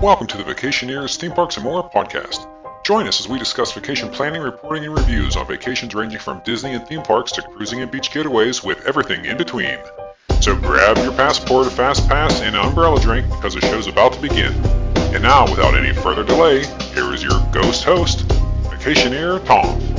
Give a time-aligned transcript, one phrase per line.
[0.00, 2.46] Welcome to the Vacationeers Theme Parks and More podcast.
[2.84, 6.74] Join us as we discuss vacation planning, reporting, and reviews on vacations ranging from Disney
[6.74, 9.76] and theme parks to cruising and beach getaways with everything in between.
[10.40, 14.12] So grab your passport, a fast pass, and an umbrella drink because the show's about
[14.12, 14.52] to begin.
[15.12, 18.20] And now, without any further delay, here is your ghost host,
[18.68, 19.97] Vacationeer Tom.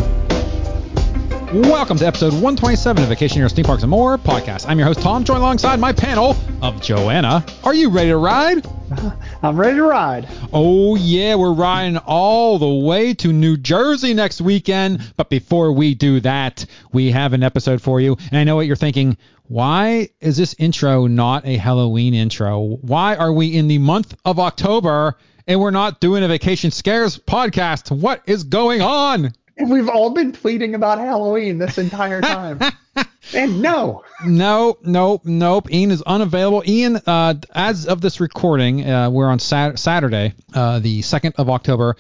[1.52, 4.70] Welcome to episode 127 of Vacationeers Theme Parks and More podcast.
[4.70, 7.44] I'm your host Tom, joined alongside my panel of Joanna.
[7.64, 8.68] Are you ready to ride?
[9.42, 10.28] I'm ready to ride.
[10.54, 15.12] Oh yeah, we're riding all the way to New Jersey next weekend.
[15.18, 18.16] But before we do that, we have an episode for you.
[18.30, 19.18] And I know what you're thinking.
[19.48, 22.78] Why is this intro not a Halloween intro?
[22.82, 27.18] Why are we in the month of October and we're not doing a Vacation Scares
[27.18, 27.90] podcast?
[27.90, 29.34] What is going on?
[29.68, 32.60] We've all been tweeting about Halloween this entire time.
[33.34, 34.04] and no.
[34.26, 35.72] No, nope, nope.
[35.72, 36.64] Ian is unavailable.
[36.66, 41.50] Ian, uh, as of this recording, uh, we're on sat- Saturday, uh, the 2nd of
[41.50, 41.98] October.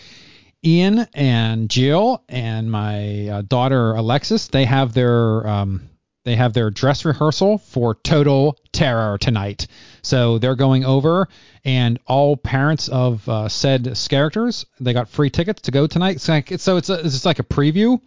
[0.63, 5.88] Ian and Jill and my uh, daughter Alexis, they have their um,
[6.23, 9.67] they have their dress rehearsal for Total Terror tonight.
[10.01, 11.27] So they're going over,
[11.63, 16.21] and all parents of uh, said characters, they got free tickets to go tonight.
[16.21, 18.01] So, like, so it's, a, it's just like a preview.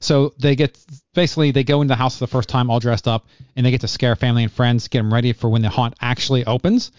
[0.00, 0.78] So they get
[1.14, 3.70] basically they go into the house for the first time all dressed up, and they
[3.70, 6.92] get to scare family and friends, get them ready for when the haunt actually opens.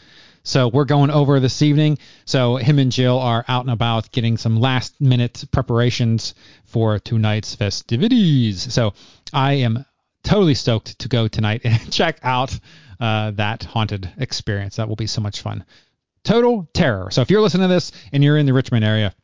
[0.43, 1.97] So we're going over this evening.
[2.25, 7.53] So him and Jill are out and about getting some last minute preparations for tonight's
[7.53, 8.73] festivities.
[8.73, 8.93] So
[9.33, 9.85] I am
[10.27, 12.57] totally stoked to go tonight and check out
[12.99, 14.75] uh, that haunted experience.
[14.75, 15.65] That will be so much fun.
[16.23, 17.09] Total terror.
[17.11, 19.15] So if you're listening to this and you're in the Richmond area,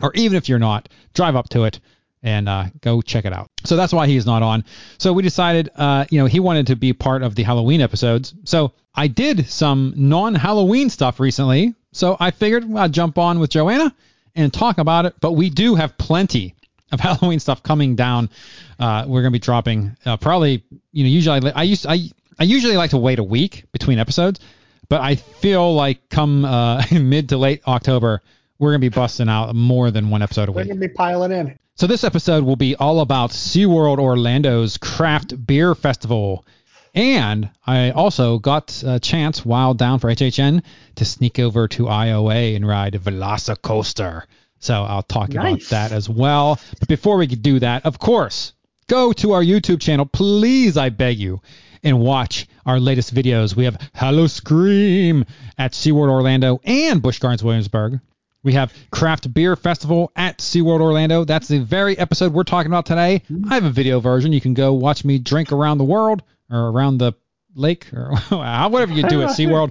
[0.00, 1.80] or even if you're not, drive up to it
[2.22, 3.50] and uh, go check it out.
[3.64, 4.64] So that's why he's not on.
[4.98, 8.34] So we decided, uh, you know, he wanted to be part of the Halloween episodes.
[8.44, 11.74] So I did some non-Halloween stuff recently.
[11.92, 13.94] So I figured I'd jump on with Joanna
[14.34, 15.14] and talk about it.
[15.20, 16.54] But we do have plenty
[16.92, 18.30] of Halloween stuff coming down.
[18.78, 22.44] Uh, we're gonna be dropping uh, probably, you know, usually I, I used I I
[22.44, 24.40] usually like to wait a week between episodes,
[24.88, 28.22] but I feel like come uh, mid to late October
[28.58, 30.66] we're gonna be busting out more than one episode a week.
[30.66, 31.58] We're going to be piling in.
[31.74, 36.46] So this episode will be all about SeaWorld Orlando's Craft Beer Festival.
[36.94, 40.62] And I also got a chance while down for HHN
[40.94, 44.22] to sneak over to IOA and ride Velocicoaster.
[44.66, 46.58] So I'll talk about that as well.
[46.80, 48.52] But before we do that, of course,
[48.88, 51.40] go to our YouTube channel, please, I beg you,
[51.84, 53.54] and watch our latest videos.
[53.54, 55.24] We have Howl-O-Scream
[55.56, 58.00] at SeaWorld Orlando and Busch Gardens Williamsburg.
[58.42, 61.24] We have Craft Beer Festival at SeaWorld Orlando.
[61.24, 63.22] That's the very episode we're talking about today.
[63.48, 64.32] I have a video version.
[64.32, 67.12] You can go watch me drink around the world or around the
[67.54, 69.70] lake or whatever you do at SeaWorld.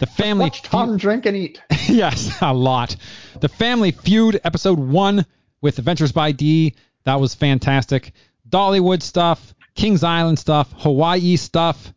[0.00, 1.62] The family Watch Tom drink and eat.
[1.88, 2.96] yes, a lot.
[3.40, 5.26] The Family Feud episode one
[5.60, 6.74] with Adventures by D.
[7.04, 8.12] That was fantastic.
[8.48, 11.92] Dollywood stuff, Kings Island stuff, Hawaii stuff,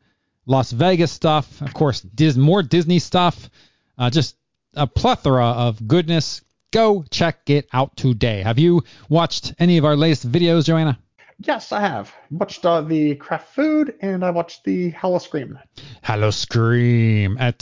[0.45, 3.49] Las Vegas stuff, of course, Dis- more Disney stuff.
[3.97, 4.37] Uh, just
[4.75, 6.41] a plethora of goodness.
[6.71, 8.41] Go check it out today.
[8.41, 10.99] Have you watched any of our latest videos, Joanna?
[11.39, 12.13] Yes, I have.
[12.31, 15.59] Watched uh, the craft food and I watched the Howl-O-Scream.
[16.01, 17.61] Hello Scream at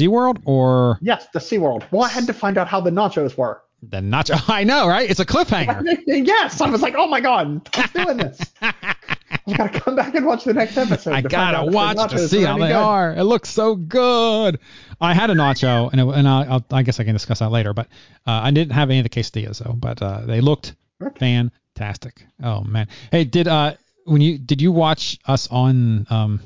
[0.00, 1.84] SeaWorld or Yes, the SeaWorld.
[1.90, 3.62] Well, I had to find out how the nachos were.
[3.82, 4.40] the Nacho?
[4.48, 5.08] I know, right?
[5.10, 6.02] It's a cliffhanger.
[6.06, 8.38] yes, I was like, oh my god, I'm doing this.
[8.62, 11.12] I gotta come back and watch the next episode.
[11.12, 12.74] I to gotta out if the watch to see how they good.
[12.76, 13.14] are.
[13.14, 14.58] It looks so good.
[15.00, 17.50] I had a nacho, and, it, and I, I'll, I guess I can discuss that
[17.50, 17.72] later.
[17.72, 17.86] But
[18.26, 19.72] uh, I didn't have any of the quesadillas though.
[19.72, 20.74] But uh, they looked
[21.18, 22.24] fantastic.
[22.42, 22.88] Oh man.
[23.10, 23.74] Hey, did uh
[24.04, 26.40] when you did you watch us on um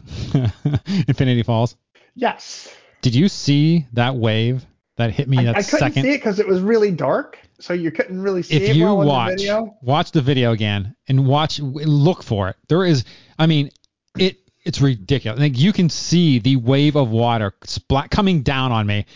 [1.09, 1.77] Infinity Falls?
[2.15, 2.73] Yes.
[3.05, 4.65] Did you see that wave
[4.97, 6.03] that hit me I, that I couldn't second?
[6.05, 8.85] see it because it was really dark, so you couldn't really see if it you
[8.85, 13.05] well in the watch watch the video again and watch look for it there is
[13.39, 13.71] i mean
[14.19, 18.87] it it's ridiculous like you can see the wave of water splat coming down on
[18.87, 19.07] me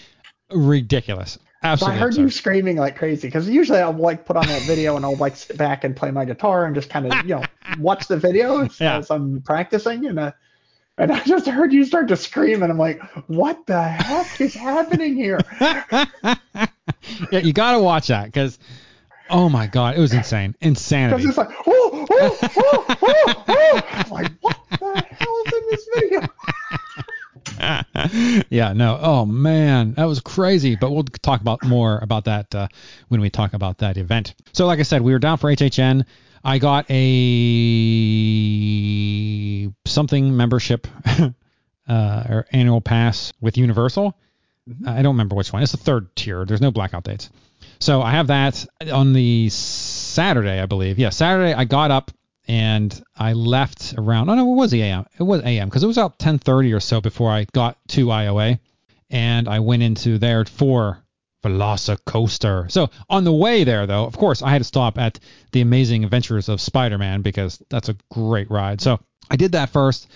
[0.50, 1.96] ridiculous Absolutely.
[1.96, 4.94] So I heard you screaming like crazy because usually I'll like put on that video
[4.94, 7.42] and I'll like sit back and play my guitar and just kind of you know
[7.80, 8.98] watch the video as, Yeah.
[8.98, 10.32] as I'm practicing and uh,
[10.98, 14.54] and I just heard you start to scream and I'm like, what the heck is
[14.54, 15.38] happening here?
[15.60, 18.58] yeah you gotta watch that because
[19.30, 21.22] oh my god it was insane Insanity.
[21.22, 23.82] Because it's like, oh, oh, oh, oh, oh.
[23.92, 26.20] I'm like, what the hell is in this video?
[28.50, 28.98] yeah, no.
[29.00, 30.76] Oh man, that was crazy.
[30.76, 32.68] But we'll talk about more about that uh,
[33.08, 34.34] when we talk about that event.
[34.52, 36.04] So, like I said, we were down for HHN.
[36.44, 36.98] I got a
[39.86, 40.86] something membership
[41.88, 44.16] uh, or annual pass with Universal.
[44.68, 44.88] Mhm.
[44.88, 45.62] I don't remember which one.
[45.62, 46.44] It's the third tier.
[46.44, 47.30] There's no blackout dates.
[47.80, 50.98] So I have that on the Saturday, I believe.
[50.98, 52.10] Yeah, Saturday I got up
[52.48, 54.30] and I left around.
[54.30, 55.04] Oh no, it was AM.
[55.18, 58.58] It was AM because it was about 10:30 or so before I got to IOA,
[59.10, 61.04] and I went into there for
[61.44, 62.70] Velocicoaster.
[62.70, 65.20] So on the way there, though, of course, I had to stop at
[65.52, 68.80] the Amazing Adventures of Spider-Man because that's a great ride.
[68.80, 68.98] So
[69.30, 70.08] I did that first.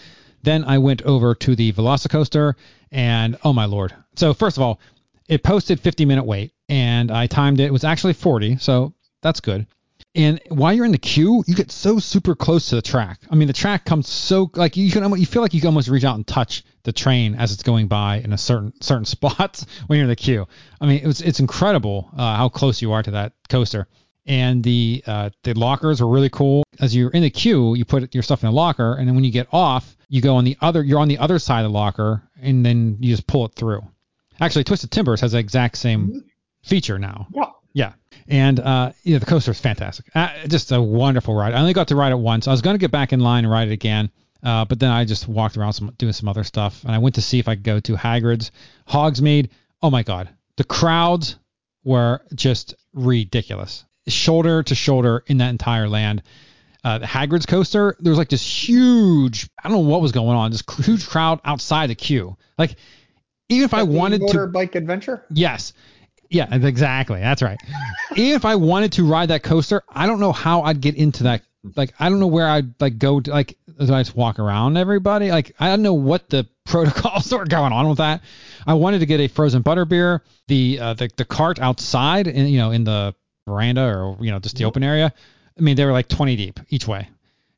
[0.42, 2.54] Then I went over to the Velocicoaster,
[2.90, 3.94] and oh my lord!
[4.16, 4.80] So first of all,
[5.28, 7.66] it posted 50 minute wait, and I timed it.
[7.66, 9.66] It was actually 40, so that's good.
[10.14, 13.20] And while you're in the queue, you get so super close to the track.
[13.30, 15.88] I mean, the track comes so like you can you feel like you can almost
[15.88, 19.64] reach out and touch the train as it's going by in a certain certain spots
[19.86, 20.46] when you're in the queue.
[20.80, 23.88] I mean, it's it's incredible uh, how close you are to that coaster.
[24.26, 26.62] And the uh, the lockers were really cool.
[26.78, 29.24] As you're in the queue, you put your stuff in a locker, and then when
[29.24, 30.82] you get off, you go on the other.
[30.82, 33.82] You're on the other side of the locker, and then you just pull it through.
[34.40, 36.24] Actually, Twisted Timbers has the exact same
[36.62, 37.26] feature now.
[37.34, 37.50] Yeah.
[37.72, 37.92] Yeah.
[38.32, 40.06] And uh, yeah, the coaster is fantastic.
[40.14, 41.52] Uh, just a wonderful ride.
[41.52, 42.48] I only got to ride it once.
[42.48, 44.10] I was going to get back in line and ride it again,
[44.42, 47.16] uh, but then I just walked around some, doing some other stuff, and I went
[47.16, 48.50] to see if I could go to Hagrid's,
[48.88, 49.50] Hogsmeade.
[49.82, 51.36] Oh my God, the crowds
[51.84, 56.22] were just ridiculous, shoulder to shoulder in that entire land.
[56.82, 60.38] Uh, the Hagrid's coaster, there was like this huge, I don't know what was going
[60.38, 62.38] on, this huge crowd outside the queue.
[62.56, 62.76] Like,
[63.50, 65.26] even if I wanted to, motorbike adventure.
[65.30, 65.74] Yes.
[66.32, 67.20] Yeah, exactly.
[67.20, 67.60] That's right.
[68.16, 71.24] Even if I wanted to ride that coaster, I don't know how I'd get into
[71.24, 71.42] that.
[71.76, 73.30] Like, I don't know where I'd like go to.
[73.30, 75.30] Like, do I just walk around everybody?
[75.30, 78.22] Like, I don't know what the protocols are going on with that.
[78.66, 80.20] I wanted to get a frozen butterbeer.
[80.48, 83.14] The uh, the the cart outside, in, you know, in the
[83.46, 85.12] veranda or you know just the open area.
[85.56, 87.08] I mean, they were like 20 deep each way.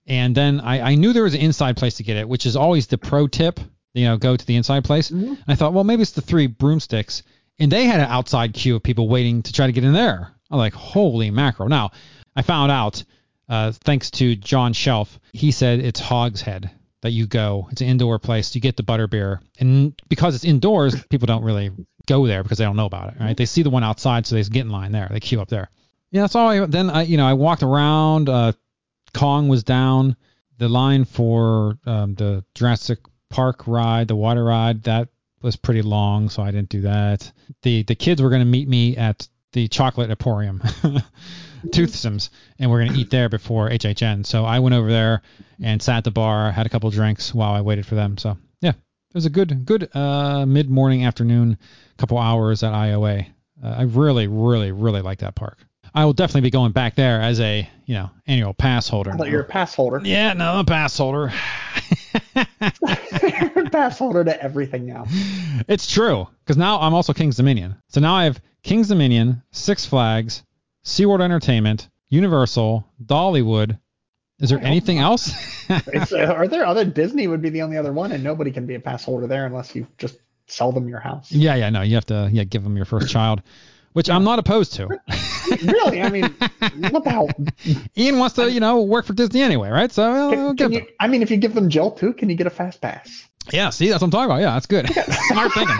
[0.06, 2.56] And then I, I knew there was an inside place to get it, which is
[2.56, 3.60] always the pro tip.
[3.94, 5.10] You know, go to the inside place.
[5.10, 5.28] Mhm.
[5.28, 7.22] And I thought, well, maybe it's the three broomsticks.
[7.58, 10.30] And they had an outside queue of people waiting to try to get in there.
[10.50, 11.68] I'm like, holy mackerel.
[11.68, 11.92] Now,
[12.34, 13.02] I found out,
[13.48, 16.70] uh, thanks to John Shelf, he said it's Hogshead
[17.02, 17.68] that you go.
[17.70, 18.54] It's an indoor place.
[18.54, 19.40] You get the butterbeer.
[19.60, 21.70] And because it's indoors, people don't really
[22.06, 23.36] go there because they don't know about it, right?
[23.36, 25.08] They see the one outside, so they get in line there.
[25.10, 25.70] They queue up there.
[26.10, 28.52] Yeah, that's all I, then I, you know, I walked around, uh,
[29.12, 30.16] Kong was down.
[30.58, 35.08] The line for um, the Jurassic Park ride, the water ride, that
[35.44, 37.31] was pretty long, so I didn't do that.
[37.62, 40.61] The the kids were going to meet me at the Chocolate Emporium,
[41.67, 44.26] Toothsomes, and we're going to eat there before HHN.
[44.26, 45.23] So I went over there
[45.62, 48.19] and sat at the bar, had a couple drinks while I waited for them.
[48.19, 51.58] So yeah, it was a good good uh, mid morning afternoon,
[51.99, 53.26] couple hours at IOA.
[53.62, 55.58] Uh, I really really really like that park.
[55.94, 59.12] I will definitely be going back there as a you know annual pass holder.
[59.12, 60.00] I thought you're a pass holder.
[60.02, 61.32] Yeah, no, I'm a pass holder.
[63.73, 65.06] pass holder to everything now.
[65.69, 67.76] It's true, because now I'm also King's Dominion.
[67.88, 70.43] So now I have King's Dominion, Six Flags,
[70.85, 73.79] SeaWorld Entertainment, Universal, Dollywood.
[74.41, 75.31] Is there Oh, anything else?
[75.70, 75.81] Uh,
[76.35, 78.81] are there other Disney would be the only other one, and nobody can be a
[78.81, 81.31] pass holder there unless you just sell them your house.
[81.32, 83.43] yeah, yeah, no, you have to yeah give them your first child,
[83.94, 84.87] which I'm not opposed to.
[85.62, 86.02] really?
[86.02, 86.25] I mean,
[86.91, 87.31] what the hell?
[87.96, 89.91] Ian wants to you know work for Disney anyway, right?
[89.91, 90.87] So I'll Can, give can you.
[91.00, 93.26] I mean, if you give them Jill too, can you get a fast pass?
[93.52, 94.41] Yeah, see, that's what I'm talking about.
[94.41, 94.88] Yeah, that's good.
[95.29, 95.76] Smart thinking.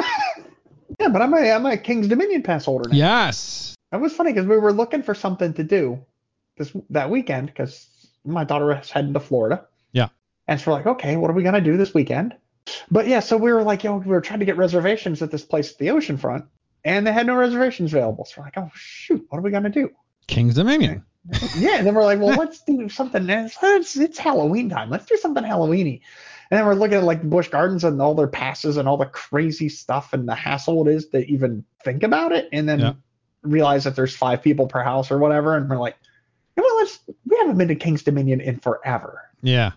[1.01, 2.97] Yeah, but I'm a I'm a King's Dominion pass holder now.
[2.97, 3.75] Yes.
[3.93, 6.05] It was funny because we were looking for something to do
[6.57, 7.89] this that weekend because
[8.25, 9.67] my daughter was heading to Florida.
[9.93, 10.09] Yeah.
[10.47, 12.37] And so we're like, okay, what are we gonna do this weekend?
[12.91, 15.31] But yeah, so we were like, yo, know, we were trying to get reservations at
[15.31, 16.47] this place at the oceanfront,
[16.85, 18.25] and they had no reservations available.
[18.25, 19.91] So we're like, oh shoot, what are we gonna do?
[20.27, 21.05] King's Dominion.
[21.57, 23.29] yeah, and then we're like, well, let's do something.
[23.31, 24.91] It's, it's, Halloween time.
[24.91, 26.01] Let's do something Halloweeny.
[26.51, 29.07] And then we're looking at like Busch Gardens and all their passes and all the
[29.07, 32.49] crazy stuff and the hassle it is to even think about it.
[32.53, 32.93] And then Yeah.
[33.43, 35.57] realize that there's five people per house or whatever.
[35.57, 35.97] And we're like,
[36.57, 39.23] know let's, we haven't been to King's Dominion in forever.
[39.43, 39.73] Yeah.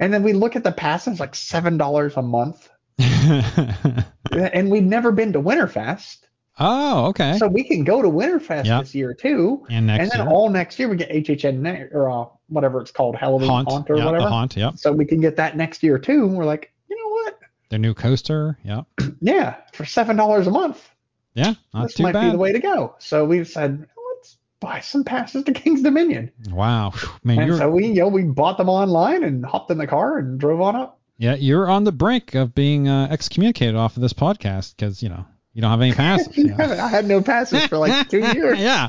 [0.00, 2.68] And then we look at the passes, like $7 a month.
[4.32, 6.18] And we've never been to Winterfest.
[6.58, 7.36] oh, okay.
[7.38, 8.80] So we can go to Winterfest Yeah.
[8.80, 9.64] this year too.
[9.70, 12.90] and next and then year, all next year we get HHN or uh, whatever it's
[12.90, 14.24] called, Halloween haunt, Haunt, or yeah, whatever.
[14.24, 14.76] the haunt, yep.
[14.76, 16.24] So we can get that next year too.
[16.24, 17.38] And we're like, you know what?
[17.70, 18.86] Their new coaster, yep.
[19.20, 20.88] Yeah, for seven dollars a month,
[21.34, 22.94] Yeah, not this too might be the way to go.
[22.98, 23.86] So we said,
[24.16, 26.30] let's buy some passes to King's Dominion.
[26.50, 29.86] Wow, man, and so we, you know, we bought them online and hopped in the
[29.86, 30.98] car and drove on up.
[31.18, 35.08] Yeah, you're on the brink of being uh, excommunicated off of this podcast because you
[35.08, 36.36] know you don't have any passes.
[36.36, 36.56] you know.
[36.58, 38.58] I had no passes for like two years.
[38.58, 38.88] yeah,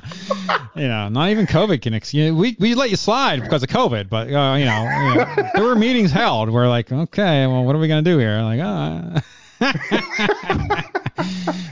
[0.75, 1.93] you know, not even COVID can.
[1.93, 5.49] Ex- we we let you slide because of COVID, but uh, you, know, you know,
[5.53, 6.49] there were meetings held.
[6.49, 8.41] We're like, okay, well, what are we gonna do here?
[8.41, 9.21] Like, uh.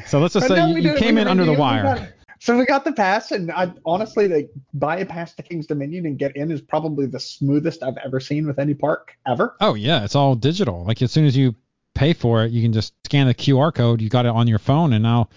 [0.07, 2.12] So let's just But say no, you, you came in under the wire.
[2.43, 6.05] So we got the pass, and I honestly, to buy a pass to King's Dominion
[6.05, 9.55] and get in is probably the smoothest I've ever seen with any park ever.
[9.61, 10.83] Oh yeah, it's all digital.
[10.83, 11.55] Like as soon as you
[11.93, 14.01] pay for it, you can just scan the QR code.
[14.01, 15.29] You got it on your phone, and now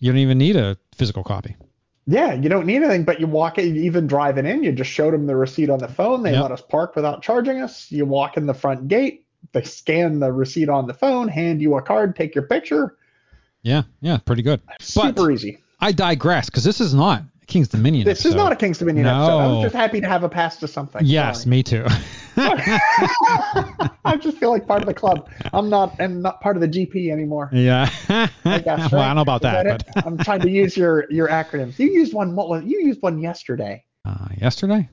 [0.00, 1.54] you don't even need a physical copy.
[2.08, 5.14] Yeah, you don't need anything, but you walk in, even driving in, you just showed
[5.14, 6.24] them the receipt on the phone.
[6.24, 6.42] They Yep.
[6.42, 7.92] let us park without charging us.
[7.92, 11.76] You walk in the front gate, they scan the receipt on the phone, hand you
[11.76, 12.96] a card, take your picture.
[13.62, 14.60] Yeah, yeah, pretty good.
[14.66, 15.58] But Super easy.
[15.80, 18.04] I digress because this is not King's Dominion.
[18.04, 19.38] This is not a King's Dominion episode.
[19.38, 19.54] I No.
[19.56, 21.02] was just happy to have a pass to something.
[21.04, 21.50] Yes, Sorry.
[21.50, 21.84] me too.
[22.36, 25.28] I just feel like part of the club.
[25.52, 27.50] I'm not, and not part of the GP anymore.
[27.52, 27.90] yeah.
[28.08, 29.84] I guess, well, I don't know about Is that, it?
[29.94, 31.78] but I'm trying to use your your acronyms.
[31.78, 32.36] You used one.
[32.36, 33.84] What was you used one yesterday?
[34.04, 34.88] uh, yesterday.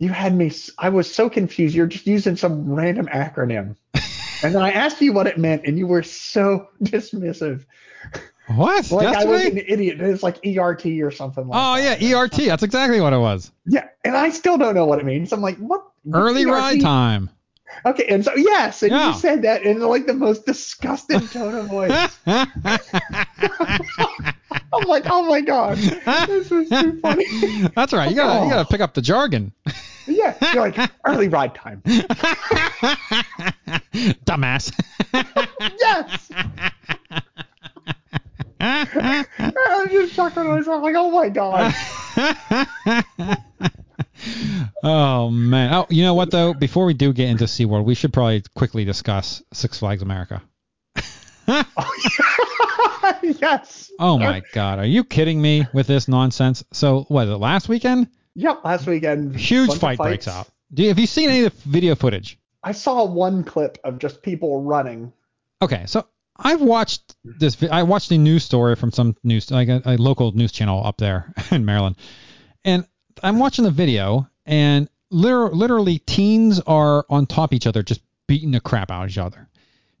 [0.00, 0.50] You had me.
[0.78, 1.74] I was so confused.
[1.74, 3.76] You're just using some random acronym,
[4.42, 7.64] and then I asked you what it meant, and you were so dismissive.
[8.48, 8.90] What?
[8.90, 10.00] Like I was an idiot.
[10.00, 12.00] It's like ERT or something like Oh that.
[12.00, 12.36] yeah, ERT.
[12.46, 13.52] That's exactly what it was.
[13.66, 15.32] Yeah, and I still don't know what it means.
[15.32, 15.84] I'm like, what?
[16.12, 16.48] Early ERT?
[16.50, 17.30] ride time.
[17.84, 19.08] Okay, and so yes, and Yeah.
[19.12, 22.18] you said that in like the most disgusting tone of voice.
[22.26, 22.48] I'm
[24.86, 27.26] like, oh my god, this is too funny.
[27.76, 28.08] That's right.
[28.10, 28.50] You gotta you Oh.
[28.50, 29.52] gotta pick up the jargon.
[30.06, 31.82] yeah, you're like early ride time.
[34.24, 34.72] Dumbass.
[35.78, 36.30] Yes.
[38.60, 41.74] I was just chuckling to myself, like, oh my god.
[44.82, 45.74] oh man.
[45.74, 46.54] Oh, you know what though?
[46.54, 50.42] Before we do get into SeaWorld, we should probably quickly discuss Six Flags America.
[53.22, 53.90] yes.
[53.98, 56.64] Oh my god, are you kidding me with this nonsense?
[56.72, 58.08] So what is it last weekend?
[58.34, 58.64] Yep.
[58.64, 60.48] Last weekend, Huge fight breaks out.
[60.72, 62.38] Do you, have you seen any of the video footage?
[62.62, 65.12] I saw one clip of just people running.
[65.62, 66.06] Okay, so
[66.38, 67.60] I've watched this.
[67.70, 70.98] I watched a news story from some news, like a, a local news channel up
[70.98, 71.96] there in Maryland,
[72.64, 72.86] and
[73.22, 78.00] I'm watching the video, and liter- literally teens are on top of each other, just
[78.28, 79.48] beating the crap out of each other.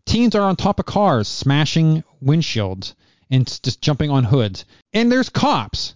[0.06, 2.94] Teens are on top of cars, smashing windshields
[3.30, 5.94] and just jumping on hoods, and there's cops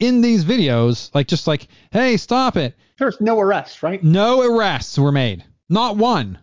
[0.00, 2.74] in these videos, like just like, hey, stop it.
[2.98, 4.02] There's no arrests, right?
[4.02, 5.44] No arrests were made.
[5.68, 6.38] Not one.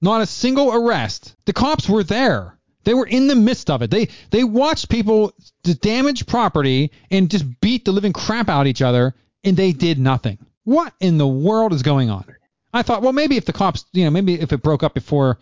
[0.00, 1.34] Not a single arrest.
[1.44, 2.58] The cops were there.
[2.84, 3.90] They were in the midst of it.
[3.90, 8.82] They they watched people damage property and just beat the living crap out of each
[8.82, 9.14] other,
[9.44, 10.38] and they did nothing.
[10.64, 12.24] What in the world is going on?
[12.72, 15.38] I thought, well, maybe if the cops, you know, maybe if it broke up before,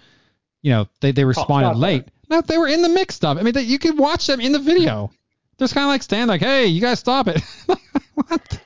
[0.62, 2.04] you know, they, they responded got late.
[2.28, 3.40] No, they were in the mix of it.
[3.40, 5.10] I mean, they, you could watch them in the video.
[5.56, 7.42] They're just kind of like stand like, hey, you guys stop it.
[8.14, 8.60] what?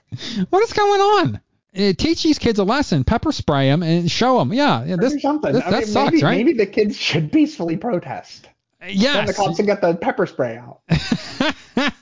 [0.50, 1.40] What is going on?
[1.76, 3.04] Uh, teach these kids a lesson.
[3.04, 4.52] Pepper spray them and show them.
[4.52, 5.52] Yeah, yeah this, something.
[5.52, 6.36] this- that mean, sucks, maybe, right?
[6.44, 8.48] maybe the kids should peacefully protest.
[8.80, 10.80] Then the cops will get the pepper spray out.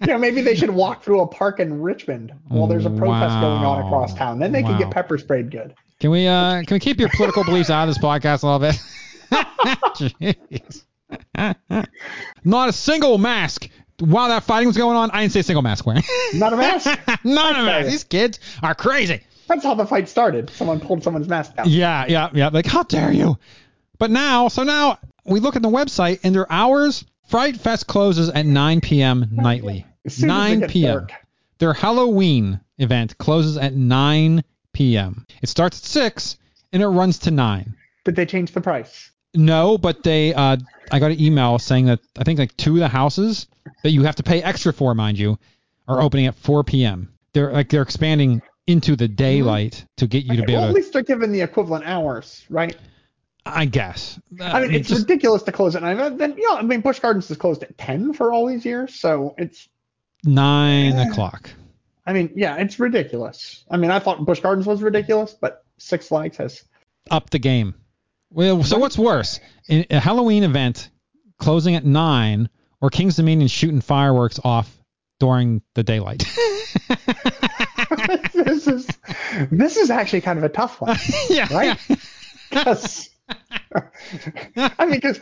[0.00, 3.40] You know, maybe they should walk through a park in Richmond while there's a protest
[3.40, 4.38] going on across town.
[4.38, 4.78] Then they can Wow.
[4.80, 5.72] get pepper sprayed good.
[6.00, 8.58] Can we uh can we keep your political beliefs out of this podcast a little
[8.58, 10.34] bit?
[11.38, 11.86] Jeez.
[12.44, 13.70] Not a single mask
[14.00, 15.10] while that fighting was going on.
[15.10, 16.02] I didn't see a single mask wearing.
[16.34, 16.86] Not a mask.
[17.24, 17.66] None of Okay.
[17.66, 17.90] mask.
[17.90, 19.22] These kids are crazy.
[19.46, 20.50] That's how the fight started.
[20.50, 21.66] Someone pulled someone's mask down.
[21.68, 22.48] Yeah, yeah, yeah.
[22.48, 23.38] Like, how dare you?
[23.98, 27.04] But now, so now we look at the website and their hours.
[27.28, 29.28] Fright Fest closes at 9 p.m.
[29.30, 29.86] nightly.
[30.04, 30.98] As soon as it 9 p.m.
[30.98, 31.12] dark.
[31.58, 35.26] Their Halloween event closes at 9 p.m.
[35.42, 36.36] It starts at 6
[36.72, 37.74] and it runs to 9.
[38.04, 39.10] Did they change the price?
[39.34, 40.56] No, but they uh
[40.90, 43.46] I got an email saying that I think like two of the houses
[43.82, 45.38] that you have to pay extra for, mind you,
[45.88, 47.12] are opening at 4 p.m.
[47.32, 50.68] They're like they're expanding into the daylight to get you to be well, able at
[50.70, 52.76] to least they're given the equivalent hours, right?
[53.46, 54.18] I guess.
[54.40, 56.16] I mean, Uh, it's just- ridiculous to close at nine.
[56.16, 59.34] Then, yeah, I mean, Busch Gardens has closed at ten for all these years, so
[59.36, 59.68] it's.
[60.24, 61.50] nine o'clock.
[62.06, 63.64] I mean, yeah, it's ridiculous.
[63.70, 66.64] I mean, I thought Busch Gardens was ridiculous, but Six Flags has.
[67.10, 67.74] Up the game.
[68.30, 69.40] Well, so what's worse?
[69.68, 70.90] A Halloween event
[71.38, 72.48] closing at nine
[72.84, 74.76] or King's Dominion shooting fireworks off
[75.18, 76.18] during the daylight?
[78.34, 78.86] this is
[79.50, 80.94] this is actually kind of a tough one,
[81.30, 81.48] yeah.
[81.50, 81.78] right?
[82.50, 83.08] 'Cause-
[84.56, 85.18] I mean, because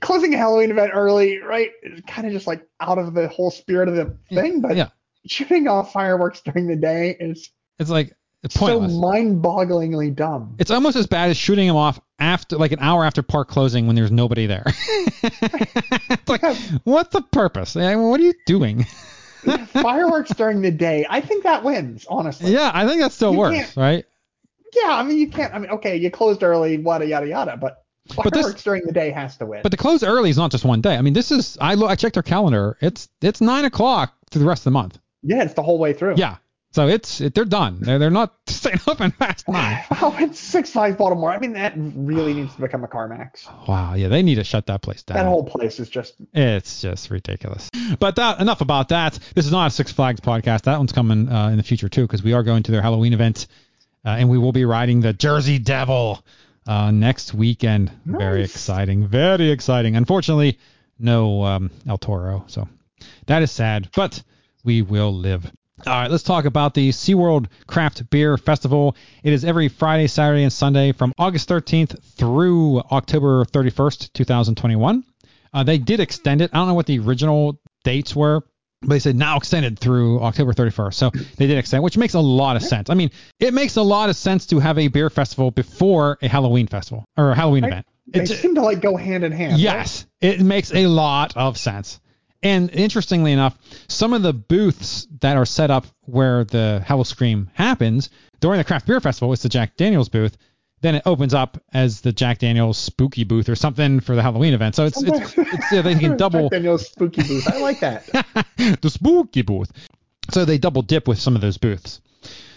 [0.00, 3.52] closing a Halloween event early, right, is kind of just like out of the whole
[3.52, 4.60] spirit of the thing.
[4.60, 4.88] But Yeah.
[5.26, 10.56] shooting off fireworks during the day is It's like it's so mind-bogglingly dumb.
[10.58, 13.86] it's almost as bad as shooting them off after like an hour after park closing
[13.86, 14.64] when there's nobody there.
[15.22, 16.42] it's like
[16.84, 17.74] what's the purpose?
[17.74, 18.84] What are you doing?
[19.66, 22.52] fireworks during the day, I think that wins, honestly.
[22.52, 24.04] yeah, I think that still You works, right?
[24.74, 25.52] Yeah, I mean, you can't.
[25.54, 27.84] I mean, okay, you closed early, wada yada yada, but
[28.16, 29.60] But this- Fireworks during the day has to win.
[29.62, 30.96] But the close early is not just one day.
[30.96, 32.76] I mean, this is I lo- I checked their calendar.
[32.80, 34.98] It's it's nine o'clock through the rest of the month.
[35.22, 36.14] yeah, it's the whole way through.
[36.16, 36.36] Yeah.
[36.72, 37.78] So it's it, they're done.
[37.80, 39.82] They're they're not staying up open past nine.
[40.02, 41.32] Oh, it's Six Flags Baltimore.
[41.32, 43.48] I mean, that really needs to become a CarMax.
[43.66, 43.94] Wow.
[43.94, 45.16] Yeah, they need to shut that place down.
[45.16, 46.14] That whole place is just.
[46.32, 47.68] It's just ridiculous.
[47.98, 49.18] But that enough about that.
[49.34, 50.62] This is not a Six Flags podcast.
[50.62, 53.12] That one's coming uh, in the future too, because we are going to their Halloween
[53.14, 53.48] event,
[54.04, 56.24] uh, and we will be riding the Jersey Devil
[56.66, 57.90] uh, next weekend.
[58.04, 59.08] Very exciting.
[59.08, 59.96] Very exciting.
[59.96, 60.58] Unfortunately,
[60.98, 62.68] no um, El Toro, so
[63.26, 63.90] that is sad.
[63.96, 64.22] But
[64.62, 65.50] we will live.
[65.86, 68.94] All right, let's talk about the SeaWorld Craft Beer Festival.
[69.22, 75.04] It is every Friday, Saturday, and Sunday from August 13th through October 31st, 2021.
[75.52, 76.50] Uh, they did extend it.
[76.52, 78.42] I don't know what the original dates were,
[78.82, 80.94] but they said now extended through October 31st.
[80.94, 82.90] So they did extend, which makes a lot of sense.
[82.90, 86.28] I mean, it makes a lot of sense to have a beer festival before a
[86.28, 87.86] Halloween festival or a Halloween event.
[88.06, 89.52] They It- seem to like go hand in hand.
[89.52, 89.60] right?
[89.60, 92.00] Yes, it makes a lot of sense.
[92.42, 97.50] And interestingly enough, some of the booths that are set up where the Hell Scream
[97.54, 98.08] happens
[98.40, 100.36] during the craft beer festival, it's the Jack Daniels booth.
[100.82, 104.54] Then it opens up as the Jack Daniels spooky booth or something for the Halloween
[104.54, 104.74] event.
[104.74, 107.46] So it's it's, it's yeah, they can double Jack Daniel's spooky booth.
[107.46, 108.06] I like that.
[108.80, 109.70] the spooky booth.
[110.30, 112.00] So they double dip with some of those booths.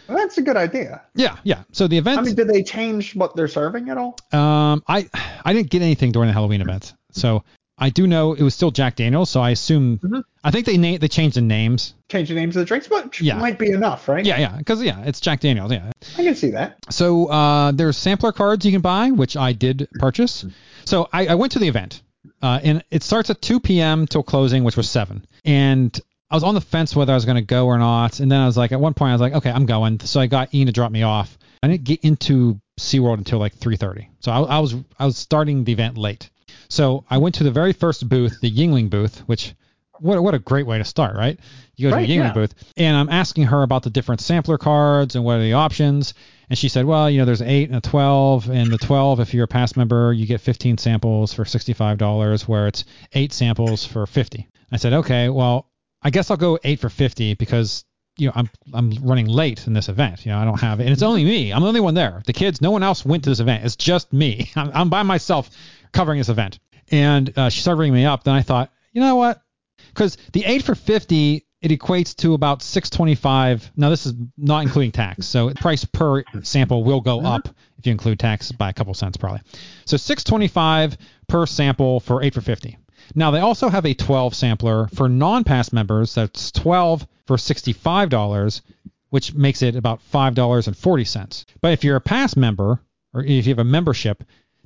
[0.07, 1.01] Well, that's a good idea.
[1.15, 1.63] Yeah, yeah.
[1.71, 4.17] So the event I mean, did they change what they're serving at all?
[4.31, 5.09] Um, I
[5.43, 7.43] I didn't get anything during the Halloween event, so
[7.77, 9.29] I do know it was still Jack Daniels.
[9.29, 10.23] So I assume Mhm.
[10.43, 11.93] I think they na- they changed the names.
[12.09, 13.37] Change the names of the drinks, but Yeah.
[13.37, 14.23] might be enough, right?
[14.25, 15.71] Yeah, yeah, because yeah, it's Jack Daniels.
[15.71, 15.91] Yeah.
[16.17, 16.77] I can see that.
[16.89, 20.45] So uh, there's sampler cards you can buy, which I did purchase.
[20.85, 22.01] So I, I went to the event,
[22.41, 24.05] uh, and it starts at 2 p.m.
[24.05, 25.25] till closing, which was seven.
[25.45, 25.97] And
[26.29, 28.19] I was on the fence whether I was going to go or not.
[28.19, 29.99] And then I was like, at one point, I was like, okay, I'm going.
[30.01, 31.37] So I got Ian to drop me off.
[31.61, 34.07] I didn't get into SeaWorld until like 3:30.
[34.19, 36.29] So I, I was I was starting the event late.
[36.73, 39.53] So I went to the very first booth, the Yuengling booth, which
[39.99, 41.39] what what a great way to start, right?
[41.75, 42.33] You go Right, to the Yuengling yeah.
[42.33, 46.15] booth, and I'm asking her about the different sampler cards and what are the options.
[46.49, 49.33] And she said, well, you know, there's 8 and a 12, and the 12, if
[49.33, 54.05] you're a pass member, you get 15 samples for $65, where it's 8 samples for
[54.05, 54.49] 50.
[54.71, 55.69] I said, okay, well,
[56.01, 57.85] I guess I'll go 8 for 50 because
[58.17, 60.25] you know I'm I'm running late in this event.
[60.25, 61.51] You know, I don't have, it, and it's only me.
[61.53, 62.23] I'm the only one there.
[62.25, 63.63] The kids, no one else went to this event.
[63.63, 64.51] It's just me.
[64.55, 65.49] I'm, I'm by myself
[65.93, 66.59] covering this event.
[66.91, 68.23] And uh, she started ringing me up.
[68.23, 69.41] Then I thought, you know what?
[69.87, 73.71] Because the eight for 50, it equates to about 625.
[73.77, 77.91] Now this is not including tax, so price per sample will go up if you
[77.91, 79.41] include tax by a couple cents probably.
[79.85, 82.77] So 625 per sample for eight for 50.
[83.15, 86.15] Now they also have a 12 sampler for non-pass members.
[86.15, 88.61] That's 12 for $65,
[89.09, 91.45] which makes it about $5.40.
[91.61, 92.79] But if you're a pass member
[93.13, 94.23] or if you have a membership,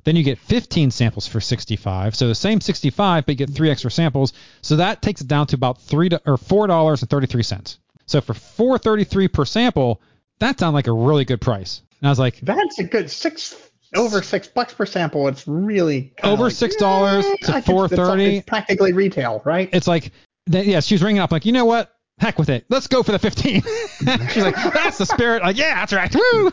[0.08, 2.16] then you get 15 samples for 65.
[2.16, 4.32] So the same 65, but you get three extra samples.
[4.62, 7.78] So that takes it down to about three to, or four dollars and 33 cents.
[8.06, 10.00] So for 4.33 per sample,
[10.38, 11.82] that sounds like a really good price.
[12.00, 13.54] And I was like, That's a good six
[13.94, 15.28] over six bucks per sample.
[15.28, 17.90] It's really Over like, $6 to I could- $4.30.
[18.28, 19.68] It's, it's practically retail, right?
[19.72, 20.12] it's like,
[20.46, 21.94] yeah, she was ringing up like, you know what?
[22.18, 22.64] Heck with it.
[22.68, 23.62] Let's go for the 15.
[24.30, 25.42] She's like, that's the spirit.
[25.42, 26.14] Like, yeah, that's right.
[26.14, 26.50] Woo!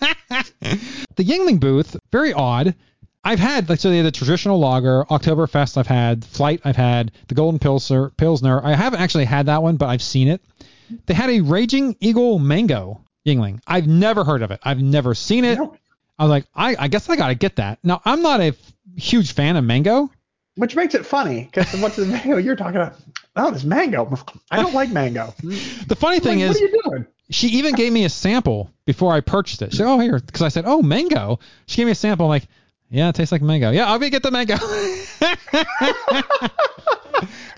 [1.16, 2.74] the Yuengling booth, very odd.
[3.24, 7.12] I've had like so they had the traditional lager, Oktoberfest I've had, Flight I've had,
[7.26, 8.64] the Golden Pilsner, Pilsner.
[8.64, 10.40] I haven't actually had that one, but I've seen it.
[11.06, 13.60] They had a Raging Eagle Mango Yuengling.
[13.66, 14.60] I've never heard of it.
[14.62, 15.58] I've never seen it.
[15.58, 15.76] No.
[16.18, 17.78] I was like, I, I guess I gotta get that.
[17.82, 20.10] Now I'm not a f- huge fan of mango.
[20.54, 22.96] Which makes it funny because what's the mango you're talking about?
[23.38, 24.14] Oh, this mango.
[24.50, 25.32] I don't like mango.
[25.42, 27.06] The funny thing Like, is, what are you doing?
[27.30, 29.72] she even gave me a sample before I purchased it.
[29.72, 32.26] She said, "Oh, here," because I said, "Oh, mango." She gave me a sample.
[32.26, 32.48] I'm like,
[32.90, 33.70] yeah, it tastes like mango.
[33.70, 34.54] Yeah, I'll be get the mango.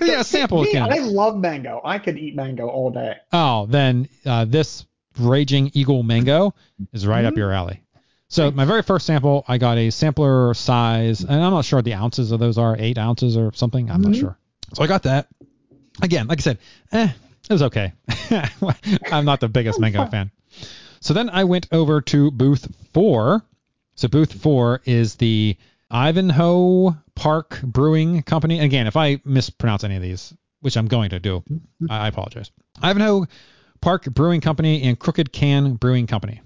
[0.01, 0.93] yeah, sample Me, again.
[0.93, 1.81] I love mango.
[1.85, 3.17] I could eat mango all day.
[3.33, 4.87] Oh, then uh, this
[5.19, 6.55] Raging Eagle Mango
[6.93, 7.83] is right up your alley.
[8.29, 11.85] So my very first sample, I got a sampler size, and I'm not sure what
[11.85, 13.91] the ounces of those are, eight ounces or something.
[13.91, 14.39] I'm not sure.
[14.75, 15.29] So I got that.
[16.03, 16.59] Again, like I said,
[16.93, 17.09] eh,
[17.49, 17.93] it was okay.
[19.11, 20.31] I'm not the biggest mango fan.
[21.01, 23.45] So then I went over to booth four.
[23.95, 25.57] So booth four is the
[25.91, 28.61] Ivanhoe Park Brewing Company.
[28.61, 31.43] Again, if I mispronounce any of these, which I'm going to do,
[31.89, 32.51] I I apologize.
[32.83, 33.27] Ivanhoe
[33.81, 36.41] Park Brewing Company and Crooked Can Brewing Company.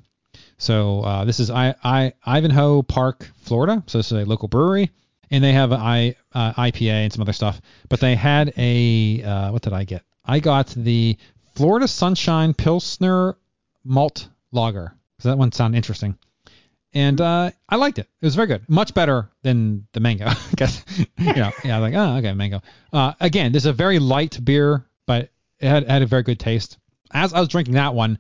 [0.59, 3.83] So uh, this is I, I Ivanhoe Park, Florida.
[3.87, 4.91] So this is a local brewery,
[5.35, 7.61] and they have I, uh, IPA and some other stuff.
[7.89, 10.03] But they had a uh, what did I get?
[10.25, 11.17] I got the
[11.55, 13.37] Florida Sunshine Pilsner
[13.85, 14.95] Malt Lager.
[15.23, 16.19] That one sound interesting?
[16.95, 18.09] and uh, I liked it.
[18.21, 20.27] It was very good, much better than the mango.
[20.29, 20.85] I guess
[21.19, 22.63] you know, yeah, I was like, oh, okay, mango.
[22.93, 26.39] Uh, again, this is a very light beer, but it had, had a very good
[26.39, 26.79] taste.
[27.13, 28.19] As I was drinking that one,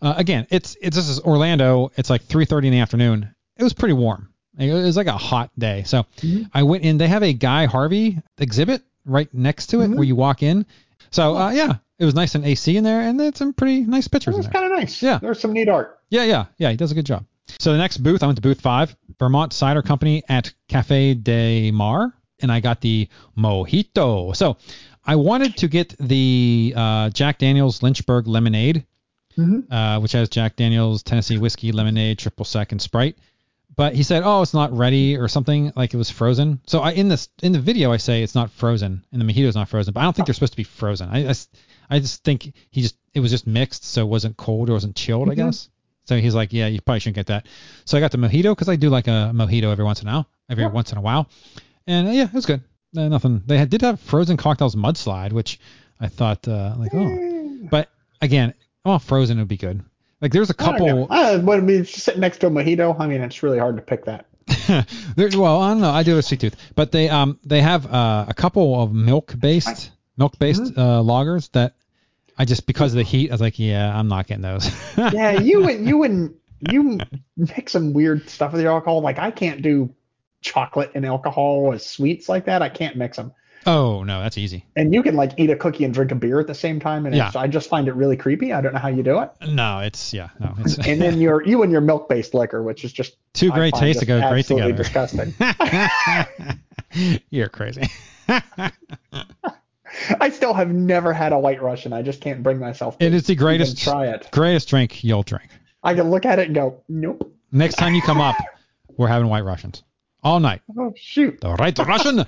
[0.00, 1.90] uh, again, it's it's this is Orlando.
[1.96, 3.34] It's like 3:30 in the afternoon.
[3.56, 4.31] It was pretty warm.
[4.62, 5.82] It was like a hot day.
[5.84, 6.06] So
[6.52, 6.98] I went in.
[6.98, 10.66] They have a Guy Harvey exhibit right next to it where you walk in.
[11.10, 14.08] So uh, yeah, it was nice and AC in there, and it's some pretty nice
[14.08, 15.02] pictures It was kind of nice.
[15.02, 15.18] Yeah.
[15.18, 15.98] There's some neat art.
[16.10, 16.70] Yeah, yeah, yeah.
[16.70, 17.24] He does a good job.
[17.58, 21.70] So the next booth, I went to booth five, Vermont Cider Company at Cafe de
[21.70, 24.34] Mar, and I got the mojito.
[24.34, 24.56] So
[25.04, 28.86] I wanted to get the uh, Jack Daniel's Lynchburg Lemonade,
[29.70, 33.16] uh, which has Jack Daniel's Tennessee Whiskey Lemonade, triple sec, and Sprite.
[33.74, 36.92] But he said, "Oh, it's not ready or something, like it was frozen." So I
[36.92, 39.94] in this in the video I say it's not frozen, and the mojito's not frozen,
[39.94, 41.08] but I don't think they're supposed to be frozen.
[41.08, 44.96] I just think he just it was just mixed, so it wasn't cold or wasn't
[44.96, 45.68] chilled, I guess.
[46.04, 47.46] So he's like, "Yeah, you probably shouldn't get that."
[47.84, 50.12] So I got the mojito because I do like a mojito every once in a
[50.12, 51.28] while, every once in a while,
[51.86, 52.62] and yeah, it was good.
[52.96, 53.42] Uh, nothing.
[53.46, 55.60] They had, did have frozen cocktails mudslide, which
[55.98, 57.88] I thought uh, like oh, but
[58.20, 58.52] again,
[58.84, 59.82] oh, frozen would be good.
[60.22, 61.06] Like there's a I don't know.
[61.06, 61.16] couple.
[61.16, 63.82] Uh, but I mean, sitting next to a mojito, I mean, it's really hard to
[63.82, 64.26] pick that.
[65.16, 65.90] there, well, I don't know.
[65.90, 68.92] I do have a sweet tooth, but they um they have uh, a couple of
[68.92, 71.74] milk based milk based uh, lagers that
[72.38, 74.70] I just because of the heat I was like, yeah, I'm not getting those.
[74.96, 76.34] Yeah, you and you and
[76.70, 77.00] you
[77.36, 79.00] mix some weird stuff with your alcohol.
[79.00, 79.92] Like I can't do
[80.40, 82.62] chocolate and alcohol as sweets like that.
[82.62, 83.32] I can't mix them.
[83.66, 84.64] Oh no, that's easy.
[84.76, 87.06] And you can like eat a cookie and drink a beer at the same time,
[87.06, 87.40] and it's, Yeah.
[87.40, 88.52] I just find it really creepy.
[88.52, 89.30] I don't know how you do it.
[89.48, 92.84] No, it's yeah, no, it's And then your you and your milk based liquor, which
[92.84, 95.32] is just two great tastes to go great absolutely together.
[95.32, 95.34] Disgusting.
[97.30, 97.88] You're crazy.
[100.20, 101.92] I still have never had a White Russian.
[101.92, 102.98] I just can't bring myself.
[102.98, 104.28] To It is the greatest Try it.
[104.32, 105.50] greatest drink you'll drink.
[105.82, 107.32] I can look at it and go, nope.
[107.50, 108.36] Next time you come up,
[108.96, 109.82] we're having white Russians
[110.22, 110.62] all night.
[110.78, 111.40] Oh shoot.
[111.40, 112.24] The right Russian.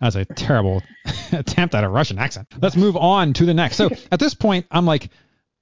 [0.00, 0.82] That's a terrible
[1.32, 2.48] attempt at a Russian accent.
[2.60, 3.76] Let's move on to the next.
[3.76, 5.10] So at this point, I'm like,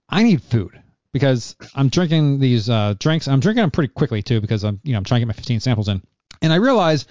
[0.09, 0.81] I need food
[1.13, 3.29] because I'm drinking these uh, drinks.
[3.29, 5.35] I'm drinking them pretty quickly too because I'm, you know, I'm trying to get my
[5.35, 6.03] 15 samples in,
[6.43, 7.07] and I realize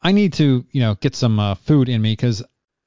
[0.00, 2.42] I need to, you know, get some uh, food in me because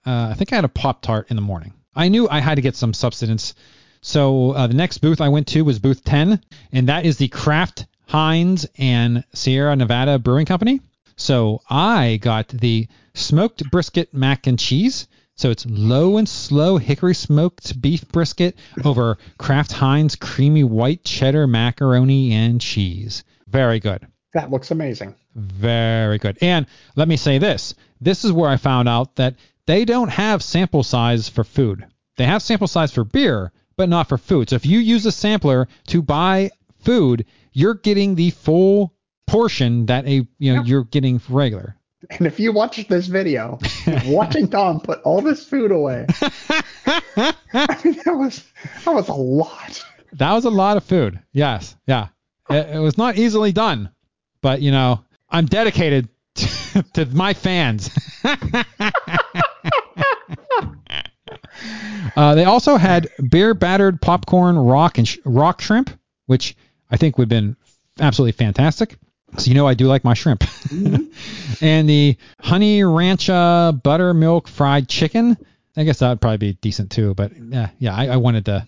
[0.06, 1.74] uh, I think I had a Pop Tart in the morning.
[1.96, 3.54] I knew I had to get some substance.
[4.02, 7.28] So uh, the next booth I went to was booth 10, and that is the
[7.28, 10.82] Kraft Heinz and Sierra Nevada Brewing Company.
[11.22, 15.08] So I got the smoked brisket mac and cheese.
[15.36, 21.46] So it's low and slow hickory smoked beef brisket over Kraft Heinz creamy white cheddar
[21.46, 23.24] macaroni and cheese.
[23.48, 24.08] Very good.
[24.34, 25.14] That looks amazing.
[25.36, 26.40] Very good.
[26.42, 29.36] And let me say this this is where I found out that
[29.68, 31.86] they don't have sample size for food.
[32.18, 34.50] They have sample size for beer, but not for food.
[34.50, 38.96] So if you use a sampler to buy food, you're getting the full
[39.32, 41.76] portion that a you know you're getting regular.
[42.10, 43.60] And if you watch this video,
[44.06, 48.44] watching Tom put all this food away, I mean, that was
[48.86, 49.84] that was a lot.
[50.14, 51.20] That was a lot of food.
[51.32, 51.76] Yes.
[51.88, 52.08] Yeah.
[52.50, 53.92] It, it was not easily done,
[54.42, 57.90] but you know, I'm dedicated to, to my fans.
[62.16, 65.92] uh, they also had beer battered popcorn rock and sh- rock shrimp,
[66.26, 66.58] which
[66.90, 67.56] I think would have been
[68.00, 68.98] absolutely fantastic.
[69.38, 70.44] So you know I do like my shrimp.
[71.62, 75.38] and the honey rancha buttermilk fried chicken.
[75.78, 77.14] I guess that would probably be decent too.
[77.14, 78.68] But yeah, yeah, I, I wanted the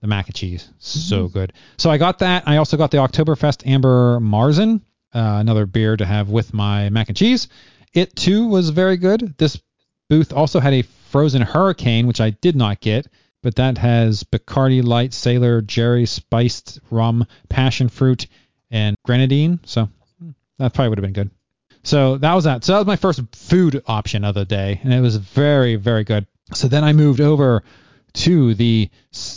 [0.00, 0.70] the mac and cheese.
[0.78, 1.52] So good.
[1.76, 2.44] So I got that.
[2.46, 4.80] I also got the Oktoberfest Amber Marzen,
[5.14, 7.48] uh, another beer to have with my mac and cheese.
[7.92, 9.34] It too was very good.
[9.38, 9.60] This
[10.08, 13.08] booth also had a frozen hurricane, which I did not get,
[13.42, 18.26] but that has Bacardi Light Sailor Jerry spiced rum, passion fruit,
[18.70, 19.60] and grenadine.
[19.64, 19.95] So hmm,
[20.58, 21.30] that probably would have been good.
[21.82, 22.64] So that was that.
[22.64, 26.04] So that was my first food option of the day, and it was very, very
[26.04, 26.26] good.
[26.52, 27.62] So then I moved over
[28.14, 28.90] to the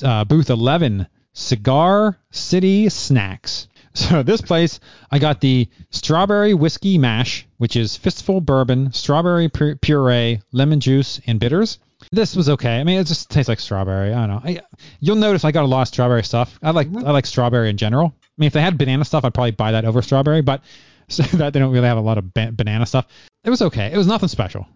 [0.03, 3.67] uh, booth 11, Cigar City Snacks.
[3.95, 4.79] So this place,
[5.11, 11.39] I got the strawberry whiskey mash, which is fistful bourbon, strawberry puree, lemon juice, and
[11.39, 11.79] bitters.
[12.11, 12.79] This was okay.
[12.79, 14.13] I mean, it just tastes like strawberry.
[14.13, 14.41] I don't know.
[14.43, 14.61] I,
[14.99, 16.57] you'll notice I got a lot of strawberry stuff.
[16.61, 18.13] I like I like strawberry in general.
[18.15, 20.41] I mean, if they had banana stuff, I'd probably buy that over strawberry.
[20.41, 20.61] But
[21.13, 23.07] so that they don't really have a lot of ba- banana stuff.
[23.43, 23.91] It was okay.
[23.93, 24.67] It was nothing special.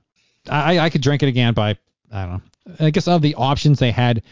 [0.50, 1.78] I, I could drink it again, but
[2.12, 2.76] I, I don't know.
[2.88, 4.24] I guess of the options they had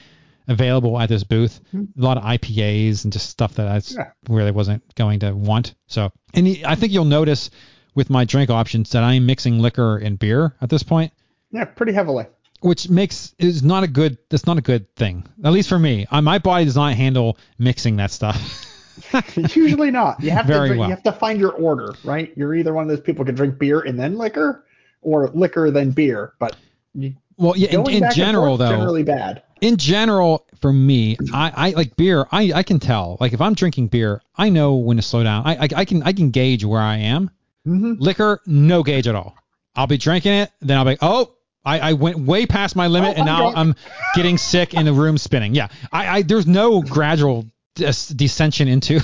[0.48, 4.12] available at this booth, a lot of IPAs and just stuff that I Yeah.
[4.30, 5.76] really wasn't going to want.
[5.88, 7.50] So, and I think you'll notice
[7.96, 11.14] with my drink options that I'm mixing liquor and beer at this point,
[11.52, 12.26] Yeah, pretty heavily.
[12.62, 14.18] which makes is not a good.
[14.30, 15.26] That's not a good thing.
[15.44, 18.66] At least for me, uh, my body does not handle mixing that stuff.
[19.56, 20.22] Usually not.
[20.24, 20.90] You have Very to drink, well.
[20.90, 22.32] you have to find your order, right?
[22.36, 24.66] You're either one of those people who can drink beer and then liquor,
[25.02, 26.34] or liquor then beer.
[26.40, 26.56] But
[26.94, 29.44] you, Well, yeah, in, in general forth, though, generally bad.
[29.62, 32.26] in general, for me, I, I like beer.
[32.32, 33.18] I, I can tell.
[33.20, 35.46] Like if I'm drinking beer, I know when to slow down.
[35.46, 37.32] I, I, I can I can gauge where I am.
[37.66, 39.36] hmm Liquor, no gauge at all.
[39.76, 41.34] I'll be drinking it, then I'll be oh.
[41.64, 43.58] I, I went way past my limit, Oh, and I'm now drunk.
[43.58, 43.76] I'm
[44.16, 45.54] getting sick and the room spinning.
[45.54, 49.02] Yeah, I, I there's no gradual descension into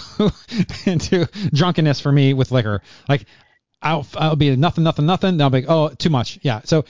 [0.89, 2.81] into drunkenness for me with liquor.
[3.07, 3.25] Like
[3.81, 5.37] I'll I'll be nothing, nothing, nothing.
[5.37, 6.39] Then I'll be like, oh, too much.
[6.41, 6.61] Yeah.
[6.63, 6.85] So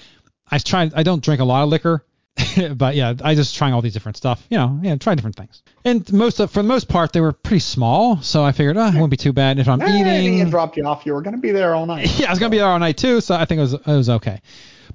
[0.49, 0.89] I try.
[0.95, 2.05] I don't drink a lot of liquor,
[2.75, 4.45] but yeah, I just trying all these different stuff.
[4.49, 5.61] You know, yeah, try different things.
[5.83, 8.87] And most of, for the most part, they were pretty small, so I figured, oh,
[8.87, 10.33] it won't be too bad if I'm Hey, eating.
[10.35, 11.05] Ian dropped you off.
[11.05, 12.07] You were going to be there all night.
[12.19, 13.85] Yeah, I was gonna be there all night too, so I think it was it
[13.85, 14.41] was okay.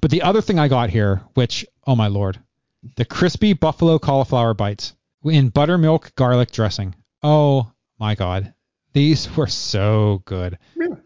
[0.01, 2.39] But the other thing I got here, which oh my lord,
[2.95, 4.93] the crispy buffalo cauliflower bites
[5.25, 6.95] in buttermilk garlic dressing.
[7.21, 8.53] Oh my god,
[8.93, 10.57] these were so good.
[10.75, 10.97] Really?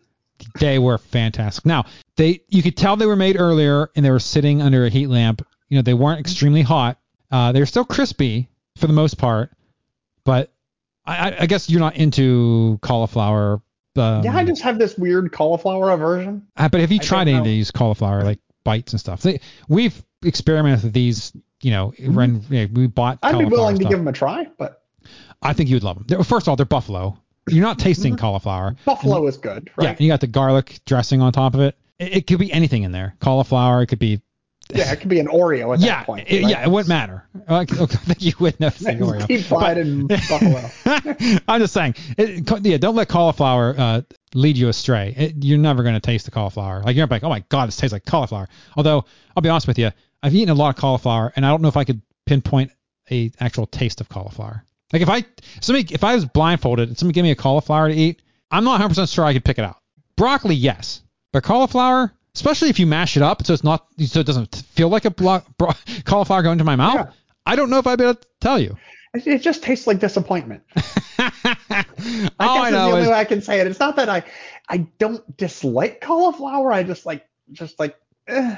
[0.59, 1.65] They were fantastic.
[1.65, 4.89] Now they, you could tell they were made earlier and they were sitting under a
[4.89, 5.45] heat lamp.
[5.69, 6.99] You know, they weren't extremely hot.
[7.31, 9.51] Uh, they were still crispy for the most part,
[10.23, 10.53] but
[11.05, 13.61] I, I- I guess you're not into cauliflower.
[13.95, 16.45] Um, yeah, I just have this weird cauliflower aversion.
[16.55, 19.23] uh, but have you I tried any of these cauliflower like bites and stuff?
[19.23, 21.33] They, we've experimented with these.
[21.61, 23.21] You know, when yeah, we bought.
[23.21, 23.35] Mm-hmm.
[23.35, 24.83] I'd be willing to give them a try, but
[25.41, 26.05] I think you would love them.
[26.07, 27.17] They're, first of all, they're buffalo.
[27.49, 28.19] You're not tasting Mm-hmm.
[28.21, 28.75] cauliflower.
[28.85, 29.89] buffalo is good, Yeah, right?
[29.91, 31.75] and you got the garlic dressing on top of it.
[31.97, 32.17] it.
[32.17, 33.15] It could be anything in there.
[33.19, 33.81] Cauliflower.
[33.81, 34.21] It could be.
[34.75, 36.27] Yeah, it could be an Oreo at yeah, that point.
[36.29, 36.51] it, right?
[36.51, 36.63] yeah.
[36.63, 37.25] It wouldn't matter.
[37.47, 38.67] I think you would know.
[38.69, 39.25] the Oreo.
[39.25, 41.39] Deep fried buffalo.
[41.47, 41.95] I'm just saying.
[42.17, 44.01] It, yeah, don't let cauliflower uh,
[44.33, 45.13] lead you astray.
[45.15, 46.83] It, you're never going to taste the cauliflower.
[46.83, 48.49] Like you're not like, oh my god, this tastes like cauliflower.
[48.75, 49.05] Although
[49.37, 49.91] I'll be honest with you,
[50.23, 52.71] I've eaten a lot of cauliflower, and I don't know if I could pinpoint
[53.09, 54.63] a actual taste of cauliflower.
[54.93, 55.25] Like if I
[55.61, 58.71] somebody if I was blindfolded and somebody gave me a cauliflower to eat, I'm not
[58.73, 59.77] 100 percent sure I could pick it out.
[60.15, 61.01] Broccoli, yes,
[61.33, 64.89] but cauliflower, especially if you mash it up so it's not so it doesn't feel
[64.89, 65.71] like a blo- bro-
[66.05, 66.95] cauliflower going into my mouth.
[66.95, 67.11] Yeah.
[67.45, 68.77] I don't know if I'd be able to tell you.
[69.13, 70.63] It, just tastes like disappointment.
[70.75, 70.83] All
[71.19, 71.85] I
[72.39, 73.67] I guess is the only is way I can say it.
[73.67, 74.23] It's not that I
[74.69, 76.71] I don't dislike cauliflower.
[76.71, 77.95] I just like just like
[78.27, 78.57] eh,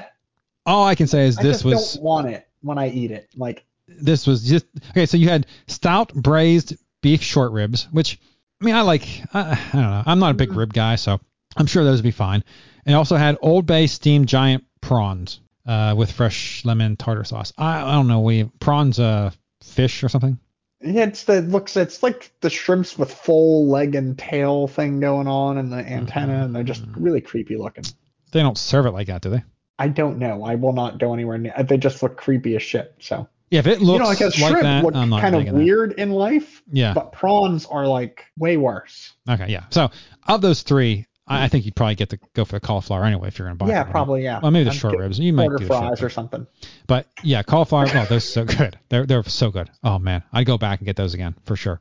[0.70, 3.10] all I can say is I this just was don't want it when I eat
[3.10, 3.28] it.
[3.36, 5.06] Like this was just okay.
[5.06, 8.18] So you had stout braised beef short ribs, which
[8.60, 9.02] I mean I like.
[9.34, 10.02] I, I don't know.
[10.06, 11.20] I'm not a big rib guy, so
[11.56, 12.44] I'm sure those would be fine.
[12.86, 17.52] And also had Old Bay steamed giant prawns uh, with fresh lemon tartar sauce.
[17.58, 18.20] I, I don't know.
[18.20, 19.30] We prawns uh
[19.62, 20.38] fish or something.
[20.80, 21.76] yeah, it's the looks.
[21.76, 26.44] It's like the shrimps with full leg and tail thing going on, and the antenna,
[26.44, 27.02] and they're just Mm-hmm.
[27.04, 27.84] really creepy looking.
[28.32, 29.42] They don't serve it like that, do they?
[29.80, 30.44] I don't know.
[30.44, 31.54] I will not go anywhere near.
[31.64, 32.94] They just look creepy as shit.
[33.00, 35.40] So Yeah, if it looks you know, like a like that, look I'm kind of
[35.40, 35.64] digging that.
[35.64, 36.92] weird in life, Yeah.
[36.94, 39.12] but prawns are like way worse.
[39.28, 39.46] Okay.
[39.48, 39.64] Yeah.
[39.70, 39.90] So
[40.28, 43.28] of those three, I, I think you'd probably get to go for the cauliflower anyway
[43.28, 43.68] if you're gonna buy.
[43.68, 43.90] yeah, it, right?
[43.90, 44.40] probably yeah.
[44.42, 45.18] Well, maybe the I'd short ribs.
[45.18, 46.46] You might do short fries or something.
[46.86, 47.86] But yeah, cauliflower.
[47.94, 48.78] Oh, they're so good.
[48.88, 49.70] They're they're so good.
[49.82, 51.80] Oh man, I'd go back and get those again for sure.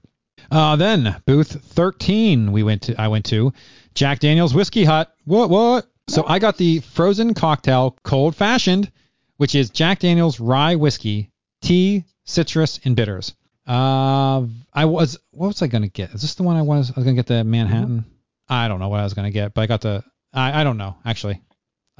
[0.52, 2.96] Uh, then booth 13, we went to.
[3.00, 3.52] I went to
[3.94, 5.12] Jack Daniel's Whiskey Hut.
[5.26, 5.86] What what?
[6.10, 8.92] So I got the frozen cocktail, cold fashioned,
[9.38, 11.30] which is Jack Daniel's rye whiskey,
[11.62, 13.36] tea, citrus, and bitters.
[13.68, 16.12] Uh, I was what was I gonna get?
[16.12, 16.90] Is this the one I was?
[16.90, 18.06] I was gonna get the Manhattan.
[18.48, 20.04] I don't know what I was gonna get, but I got the.
[20.34, 21.42] I I don't know actually.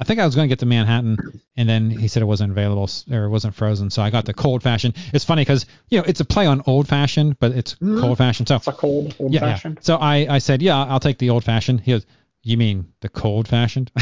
[0.00, 1.18] I think I was going to get the Manhattan,
[1.58, 4.32] and then he said it wasn't available or it wasn't frozen, so I got the
[4.32, 4.96] cold fashioned.
[5.12, 8.00] It's funny because you know it's a play on old fashioned, but it's Mhm.
[8.00, 8.48] cold fashioned.
[8.48, 9.74] So It's a cold old yeah, yeah.
[9.82, 11.80] So I I said yeah, I'll take the old fashioned.
[11.80, 12.06] He goes,
[12.42, 13.90] you mean the cold fashioned?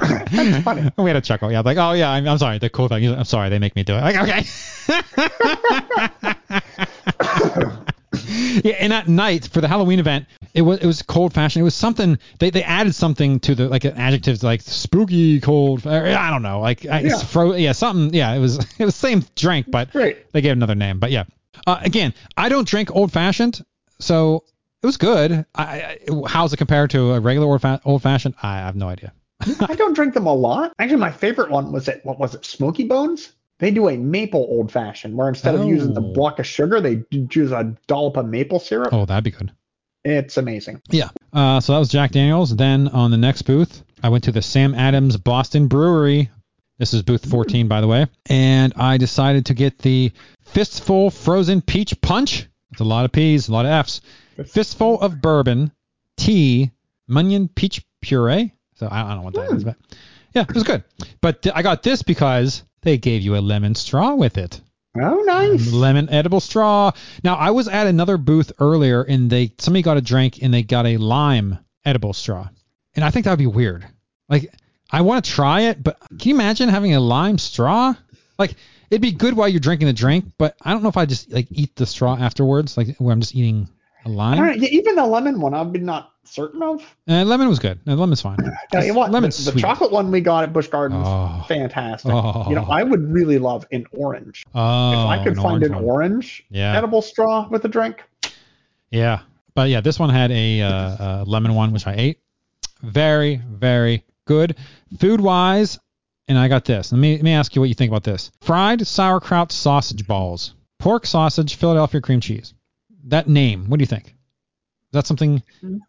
[0.00, 0.90] That's funny.
[0.98, 1.50] we had a chuckle.
[1.50, 3.16] Yeah, like, oh yeah, I'm, I'm sorry, the cold fashioned.
[3.16, 4.00] I'm sorry, they make me do it.
[4.00, 4.44] Like okay.
[8.64, 11.60] yeah, and at night for the Halloween event, it was it was cold fashioned.
[11.60, 15.86] It was something they, they added something to the like an adjective like spooky cold.
[15.86, 17.26] I don't know, like I, it's Yeah.
[17.28, 18.14] fro- yeah, something.
[18.14, 20.98] Yeah, it was it was same drink, but they gave another name.
[20.98, 21.24] But yeah,
[21.66, 23.64] uh, again, I don't drink old fashioned,
[23.98, 24.44] so
[24.82, 25.44] it was good.
[25.54, 28.34] I, I how's it compared to a regular old, fa- old fashioned?
[28.42, 29.12] I have no idea.
[29.60, 30.72] I don't drink them a lot.
[30.78, 32.00] Actually, my favorite one was it.
[32.04, 32.44] What was it?
[32.44, 33.32] Smokey Bones.
[33.60, 36.12] They do a maple old fashioned where instead of using the Oh.
[36.12, 38.92] block of sugar, they use a dollop of maple syrup.
[38.92, 39.52] Oh, that'd be good.
[40.04, 40.80] It's amazing.
[40.90, 41.08] Yeah.
[41.32, 42.54] Uh, so that was Jack Daniels.
[42.54, 46.30] Then on the next booth, I went to the Sam Adams Boston Brewery.
[46.78, 48.06] This is booth 14, by the way.
[48.26, 50.12] And I decided to get the
[50.44, 52.46] Fistful Frozen Peach Punch.
[52.70, 54.00] It's a lot of P's, a lot of F's.
[54.46, 55.72] Fistful of Bourbon,
[56.16, 56.70] Tea,
[57.06, 58.52] Monin Peach Puree.
[58.76, 59.56] So I, I don't know what that hmm.
[59.56, 59.76] is, but
[60.34, 60.84] yeah, it was good.
[61.20, 64.60] But th- I got this because they gave you a lemon straw with it.
[64.96, 65.72] Oh, um, nice.
[65.72, 66.92] lemon edible straw.
[67.22, 70.62] Now I was at another booth earlier and they somebody got a drink and they
[70.62, 72.48] got a lime edible straw.
[72.94, 73.86] And I think that would be weird.
[74.28, 74.52] Like
[74.90, 77.94] I want to try it, but can you imagine having a lime straw?
[78.38, 78.54] Like
[78.90, 81.30] it'd be good while you're drinking the drink, but I don't know if I just
[81.30, 83.68] like eat the straw afterwards, like where I'm just eating
[84.04, 84.38] a lime.
[84.38, 86.82] know, even the lemon one, I've been not certain of.
[87.08, 87.80] Uh, lemon was good.
[87.86, 88.38] Uh, lemon's fine.
[88.84, 91.44] You what, lemon's the, the chocolate one we got at Busch Gardens, Oh.
[91.48, 92.12] fantastic.
[92.12, 92.44] Oh.
[92.48, 94.44] You know, I would really love an orange.
[94.54, 95.84] Oh, if I could find an one.
[95.84, 96.76] orange Yeah.
[96.76, 98.02] edible straw with a drink,
[98.90, 99.20] Yeah,
[99.54, 102.20] but yeah, this one had a, uh, uh lemon one, which I ate.
[102.82, 104.56] Very, very good.
[104.98, 105.78] Food wise,
[106.28, 106.92] and I got this.
[106.92, 108.30] Let me let me ask you what you think about this.
[108.42, 112.54] Fried sauerkraut sausage balls, pork sausage, Philadelphia cream cheese.
[113.04, 114.06] That name, what do you think?
[114.06, 115.42] Is that something?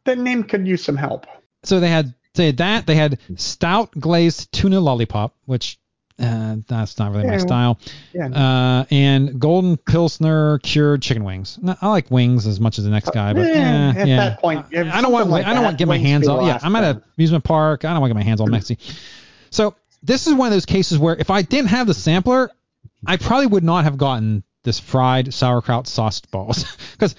[0.05, 1.25] That name could use some help.
[1.63, 2.85] So they had had that.
[2.85, 5.79] They had stout glazed tuna lollipop, which
[6.19, 7.79] uh, that's not really my style.
[8.13, 8.27] Yeah.
[8.27, 11.57] Uh, and golden pilsner cured chicken wings.
[11.61, 14.15] No, I like wings as much as the next guy, but Eh, eh, at yeah.
[14.17, 16.45] that point, I, don't want like I don't want to get my hands all.
[16.45, 17.85] Yeah, I'm at an amusement park.
[17.85, 18.77] I don't want to get my hands all messy.
[19.49, 22.51] So this is one of those cases where if I didn't have the sampler,
[23.05, 27.15] I probably would not have gotten this fried sauerkraut sauce balls because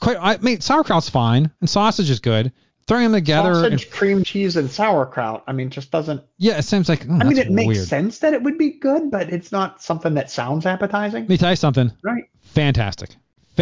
[0.00, 2.52] quite I mean sauerkraut's fine and sausage is good.
[2.86, 5.44] Throwing them together, sausage, cream cheese, and sauerkraut.
[5.46, 6.22] I mean, just doesn't.
[6.38, 7.86] yeah, it seems like oh, I mean, it makes weird.
[7.86, 11.36] sense that it would be good, but it's not something that sounds appetizing, Let me
[11.36, 11.92] tell you something.
[12.02, 12.24] right?
[12.40, 13.10] fantastic.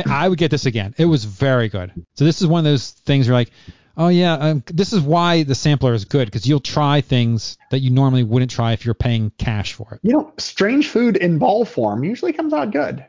[0.09, 0.95] I would get this again.
[0.97, 1.91] It was very good.
[2.15, 3.51] So this is one of those things where like,
[3.97, 7.81] oh yeah, um, this is why the sampler is good because you'll try things that
[7.81, 10.01] you normally wouldn't try if you're paying cash for it.
[10.03, 13.05] You know, strange food in ball form usually comes out good.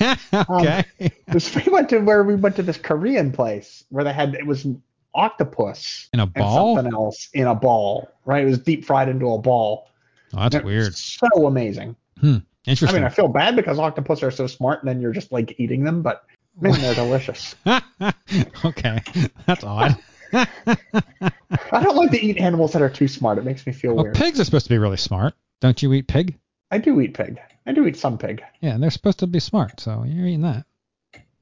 [0.32, 0.84] Um, okay.
[1.28, 4.46] This- we went to where we went to this Korean place where they had it
[4.46, 4.66] was
[5.14, 6.76] octopus In a and ball?
[6.76, 8.42] something else in a ball, right?
[8.44, 9.88] It was deep fried into a ball.
[10.34, 10.94] Oh, that's weird.
[10.94, 11.96] So amazing.
[12.22, 12.88] I Interesting.
[12.88, 15.54] I mean, I feel bad because octopus are so smart, and then you're just like
[15.58, 16.24] eating them, but
[16.60, 17.54] man, they're delicious.
[18.64, 19.00] okay.
[19.46, 19.96] That's odd.
[20.32, 23.38] I don't like to eat animals that are too smart.
[23.38, 24.14] It makes me feel Well, weird.
[24.16, 25.34] pigs are supposed to be really smart.
[25.60, 26.38] Don't you eat pig?
[26.70, 27.40] I do eat pig.
[27.66, 28.42] I do eat some pig.
[28.60, 30.64] Yeah, and they're supposed to be smart, so you're eating that.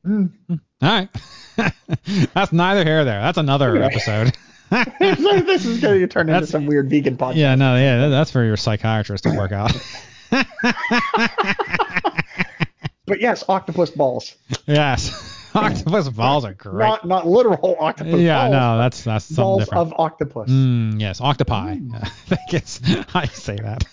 [0.07, 0.31] Mm.
[0.50, 1.09] All right.
[2.35, 3.20] That's neither here nor there.
[3.20, 4.37] That's another episode.
[5.00, 7.37] this is going to turn into That's- some weird vegan podcast.
[7.37, 9.72] Yeah, no, yeah, that's for your psychiatrist to work out.
[13.07, 14.37] But yes, octopus balls.
[14.66, 16.85] yes, octopus balls are great.
[16.85, 18.52] Not not literal octopus yeah, balls.
[18.52, 19.87] no, that's that's something balls different.
[19.87, 20.50] of octopus.
[20.50, 21.78] Mm, yes, octopi.
[21.94, 22.78] I think it's
[23.09, 23.85] how you say that.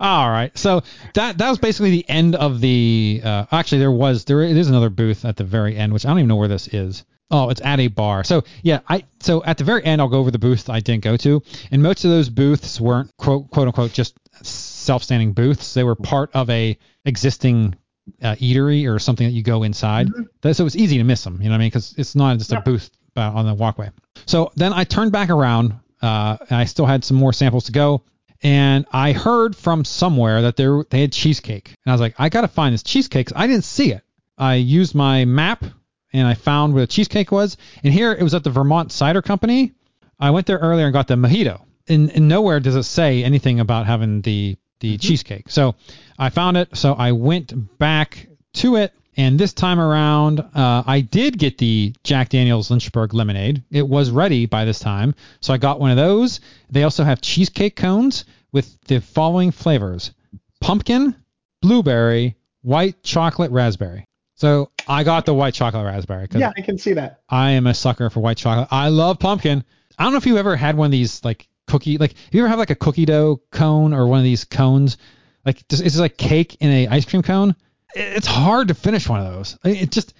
[0.00, 0.82] All right, so
[1.14, 3.20] that that was basically the end of the.
[3.22, 6.18] Uh, actually, there was there is another booth at the very end, which I don't
[6.20, 7.04] even know where this is.
[7.30, 8.24] Oh, it's at a bar.
[8.24, 11.04] So yeah, I so at the very end, I'll go over the booth I didn't
[11.04, 15.74] go to, and most of those booths weren't quote quote unquote just self-standing booths.
[15.74, 17.74] They were part of a existing
[18.22, 20.08] uh, eatery or something that you go inside.
[20.40, 21.38] That- So it's easy to miss them.
[21.40, 21.68] You know what I mean?
[21.68, 23.90] Because it's not just a booth uh, on the walkway.
[24.26, 25.74] So then I turned back around.
[26.02, 28.02] Uh, I still had some more samples to go,
[28.42, 32.28] and I heard from somewhere that there they had cheesecake, and I was like, I
[32.28, 33.30] gotta find this cheesecake.
[33.34, 34.02] I didn't see it.
[34.36, 35.64] I used my map
[36.12, 39.22] and I found where the cheesecake was, and here it was at the Vermont Cider
[39.22, 39.72] Company.
[40.18, 41.62] I went there earlier and got the mojito.
[41.88, 45.50] And, and nowhere does it say anything about having the the cheesecake.
[45.50, 45.74] So
[46.18, 46.76] I found it.
[46.76, 51.94] So I went back to it, and this time around, uh, I did get the
[52.04, 53.62] Jack Daniel's Lynchburg lemonade.
[53.70, 56.40] It was ready by this time, so I got one of those.
[56.70, 60.12] They also have cheesecake cones with the following flavors:
[60.60, 61.14] pumpkin,
[61.62, 64.06] blueberry, white chocolate, raspberry.
[64.36, 67.20] So I got the white chocolate raspberry Yeah, I can see that.
[67.28, 68.68] I am a sucker for white chocolate.
[68.70, 69.64] I love pumpkin.
[69.98, 72.40] I don't know if you ever had one of these like cookie like if you
[72.40, 74.98] ever have like a cookie dough cone or one of these cones
[75.46, 77.54] like it's just like cake in a ice cream cone.
[77.94, 79.58] It- It's hard to finish one of those.
[79.64, 80.14] I- It just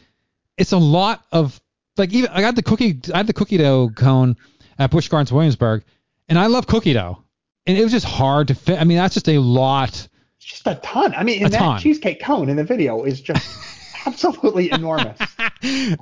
[0.56, 1.60] it's a lot of
[1.96, 4.36] like even I got the cookie I had the cookie dough cone
[4.78, 5.84] at Busch Gardens Williamsburg
[6.28, 7.18] and I love cookie dough.
[7.66, 8.78] And it was just hard to fit.
[8.80, 9.88] I mean, that's just a lot.
[10.36, 11.14] It's just a ton.
[11.14, 11.80] I mean, and that ton.
[11.80, 13.46] cheesecake cone in the video is just
[14.06, 15.18] absolutely enormous.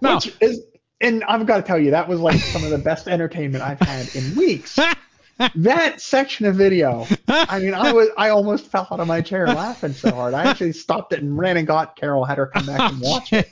[0.02, 0.60] No, Which is,
[1.00, 3.78] and I've got to tell you, that was like some of the best entertainment I've
[3.78, 4.76] had in weeks.
[5.56, 9.46] that section of video, I mean, I was, I almost fell out of my chair
[9.46, 10.34] laughing so hard.
[10.34, 13.32] I actually stopped it and ran and got Carol, had her come back and watch
[13.32, 13.48] it.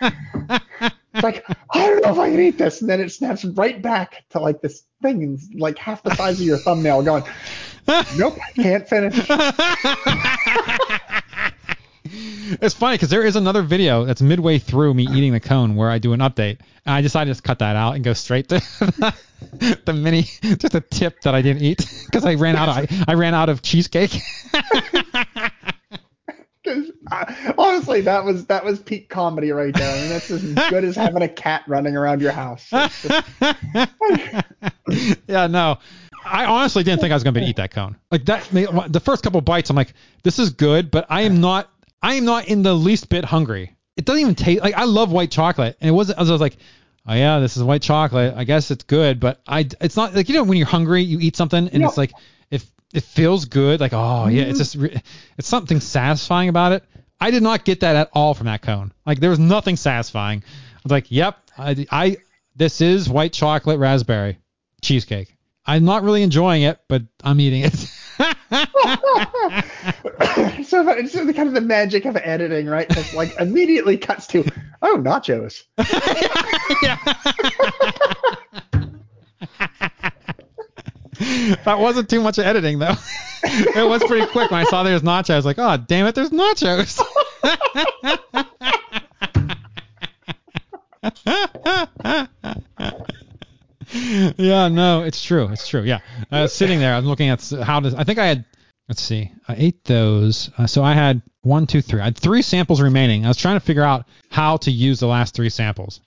[1.14, 3.82] It's like, I don't know if I can eat this, and then it snaps right
[3.82, 7.22] back to like this thing, and like half the size of your thumbnail, going,
[8.16, 9.14] nope, I can't finish.
[12.60, 15.90] It's funny because there is another video that's midway through me eating the cone where
[15.90, 18.48] I do an update, and I decided to just cut that out and go straight
[18.50, 18.60] to
[19.84, 23.12] the mini, just a tip that I didn't eat because I ran out of I,
[23.12, 24.20] I ran out of cheesecake.
[26.66, 29.94] uh, honestly, that was that was peak comedy right there.
[29.94, 32.70] I mean, that's as good as having a cat running around your house.
[35.26, 35.78] Yeah, no.
[36.24, 37.96] I honestly didn't think I was going to be to eat that cone.
[38.10, 41.70] Like that, the first couple bites, I'm like, this is good, but I am not,
[42.02, 43.76] I am not in the least bit hungry.
[43.96, 46.18] It doesn't even taste like I love white chocolate, and it wasn't.
[46.18, 46.56] I was like,
[47.06, 48.34] oh yeah, this is white chocolate.
[48.36, 51.20] I guess it's good, but I, it's not like you know when you're hungry, you
[51.20, 51.88] eat something, and No.
[51.88, 52.12] it's like
[52.50, 54.86] if it feels good, like oh yeah, it's mm-hmm.
[54.86, 55.04] just,
[55.38, 56.84] it's something satisfying about it.
[57.20, 58.92] I did not get that at all from that cone.
[59.06, 60.42] Like there was nothing satisfying.
[60.44, 62.16] I was like, yep, I, I
[62.56, 64.38] this is white chocolate raspberry
[64.80, 65.36] cheesecake.
[65.64, 67.74] I'm not really enjoying it, but I'm eating it.
[68.52, 68.58] so
[70.90, 72.86] it's the kind of the magic of editing, right?
[72.90, 74.44] It's like immediately cuts to
[74.82, 75.62] oh nachos.
[81.64, 82.96] that wasn't too much editing though.
[83.42, 85.30] it was pretty quick when I saw there was nachos.
[85.30, 87.00] I was like, oh damn it, there's nachos.
[94.38, 95.48] yeah, no, it's true.
[95.48, 95.82] It's true.
[95.82, 96.94] Yeah, I was sitting there.
[96.94, 98.44] I was looking at how does I think I had.
[98.88, 99.30] Let's see.
[99.48, 100.50] I ate those.
[100.58, 102.00] Uh, so I had one, two, three.
[102.00, 103.24] I had three samples remaining.
[103.24, 106.00] I was trying to figure out how to use the last three samples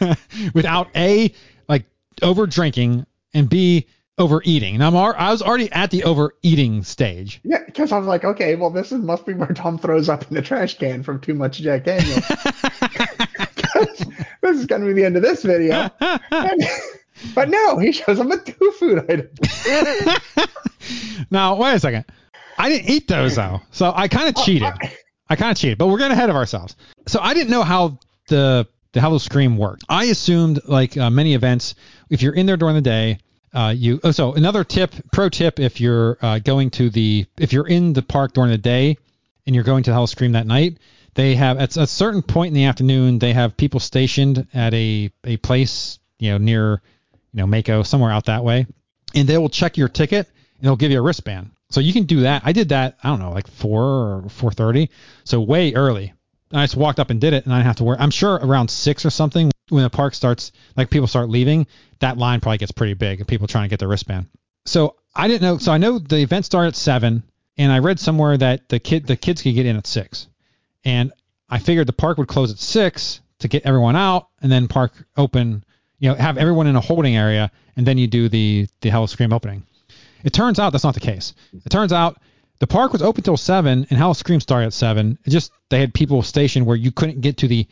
[0.54, 1.32] without a
[1.68, 1.84] like
[2.22, 3.86] over drinking and b
[4.18, 4.74] overeating.
[4.74, 7.40] And I'm I was already at the overeating stage.
[7.44, 10.26] Yeah, because I was like, okay, well, this is must be where Tom throws up
[10.28, 12.24] in the trash can from too much Jack Daniels.
[13.56, 14.06] 'Cause
[14.42, 15.90] this is gonna be the end of this video.
[16.00, 16.62] And-
[17.34, 19.38] but no, he shows him with two food items.
[21.30, 22.04] now wait a second.
[22.58, 24.72] I didn't eat those though, so I kind of cheated.
[25.28, 26.76] I kind of cheated, but we're getting ahead of ourselves.
[27.06, 27.98] So I didn't know how
[28.28, 29.84] the the Howl-O-Scream worked.
[29.90, 31.74] I assumed, like uh, many events,
[32.08, 33.18] if you're in there during the day,
[33.52, 34.00] uh, you.
[34.02, 37.92] Oh, so another tip, pro tip, if you're uh, going to the, if you're in
[37.92, 38.96] the park during the day,
[39.44, 40.78] and you're going to Howl-O-Scream that night,
[41.14, 45.10] they have at a certain point in the afternoon, they have people stationed at a
[45.24, 46.82] a place, you know, near,
[47.36, 48.66] you know, Mako, somewhere out that way,
[49.14, 50.26] and they will check your ticket
[50.56, 51.50] and they'll give you a wristband.
[51.68, 52.42] So you can do that.
[52.46, 52.96] I did that.
[53.02, 54.88] I don't know, like four or four thirty,
[55.24, 56.14] so way early.
[56.50, 57.98] And I just walked up and did it, and I have to worry.
[58.00, 61.66] I'm sure around six or something when the park starts, like people start leaving,
[61.98, 64.28] that line probably gets pretty big and people trying to get their wristband.
[64.64, 65.58] So I didn't know.
[65.58, 67.22] So I know the event started at seven,
[67.58, 70.28] and I read somewhere that the kid the kids could get in at six,
[70.86, 71.12] and
[71.50, 74.92] I figured the park would close at six to get everyone out, and then park
[75.18, 75.64] open.
[75.98, 79.32] You know, have everyone in a holding area, and then you do the the Howl-O-Scream
[79.32, 79.64] opening.
[80.24, 81.34] It turns out that's not the case.
[81.52, 82.18] It turns out
[82.58, 85.18] the park was open till seven, and Howl-O-Scream started at seven.
[85.24, 87.66] It just they had people stationed where you couldn't get to the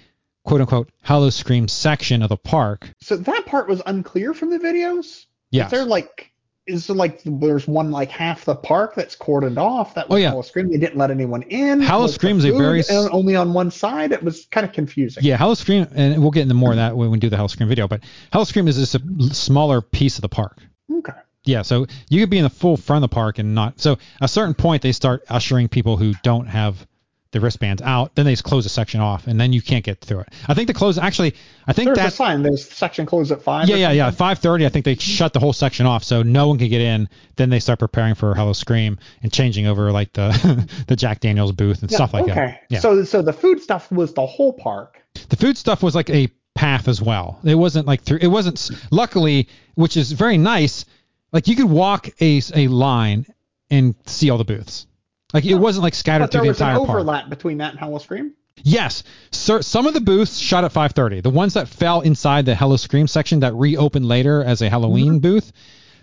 [0.45, 2.91] quote unquote Howl-O-Scream section of the park.
[3.01, 5.27] So that part was unclear from the videos.
[5.51, 5.67] Yes.
[5.67, 6.33] Is there like
[6.67, 10.31] is like there's one like half the park that's cordoned off that was Oh, yeah.
[10.31, 10.71] Howl-O-Scream.
[10.71, 11.81] They didn't let anyone in.
[11.81, 14.13] The Scream's a very only on one side.
[14.13, 15.23] It was kind of confusing.
[15.25, 17.87] Yeah, Howl-O-Scream, and we'll get into more of that when we do the Howl-O-Scream video.
[17.87, 20.59] But Howl-O-Scream is just a smaller piece of the park.
[20.91, 21.13] Okay.
[21.45, 23.79] Yeah, so you could be in the full front of the park and not.
[23.79, 26.87] So at a certain point, they start ushering people who don't have
[27.35, 28.15] the wristbands out.
[28.15, 30.29] Then they just close a section off, and then you can't get through it.
[30.49, 31.35] I think the close actually.
[31.67, 32.13] I think There's a that.
[32.15, 32.43] sign.
[32.43, 33.69] There's section closed at five.
[33.69, 34.11] Yeah, yeah, yeah.
[34.11, 34.65] 5:30.
[34.65, 37.09] I think they shut the whole section off, so no one can get in.
[37.37, 41.83] Then they start preparing for Howl-O-Scream and changing over like the the Jack Daniels booth
[41.83, 42.35] and Yeah, stuff like okay.
[42.35, 42.63] that.
[42.71, 42.79] Yeah.
[42.81, 44.99] So so the food stuff was the whole park.
[45.29, 47.41] The food stuff was like a path as well.
[47.45, 48.19] It wasn't like through.
[48.23, 48.71] It wasn't.
[48.91, 50.85] Luckily, which is very nice.
[51.33, 53.27] Like you could walk a a line
[53.71, 54.87] and see all the booths.
[55.35, 56.91] Like it wasn't like scattered through there the was an entire park.
[56.91, 58.33] overlap between that and Howl-O-Scream.
[58.63, 59.61] Yes, sir.
[59.63, 61.23] Some of the booths shut at 5:30.
[61.23, 65.19] The ones that fell inside the Howl-O-Scream section that reopened later as a Halloween Mm-hmm.
[65.19, 65.53] booth,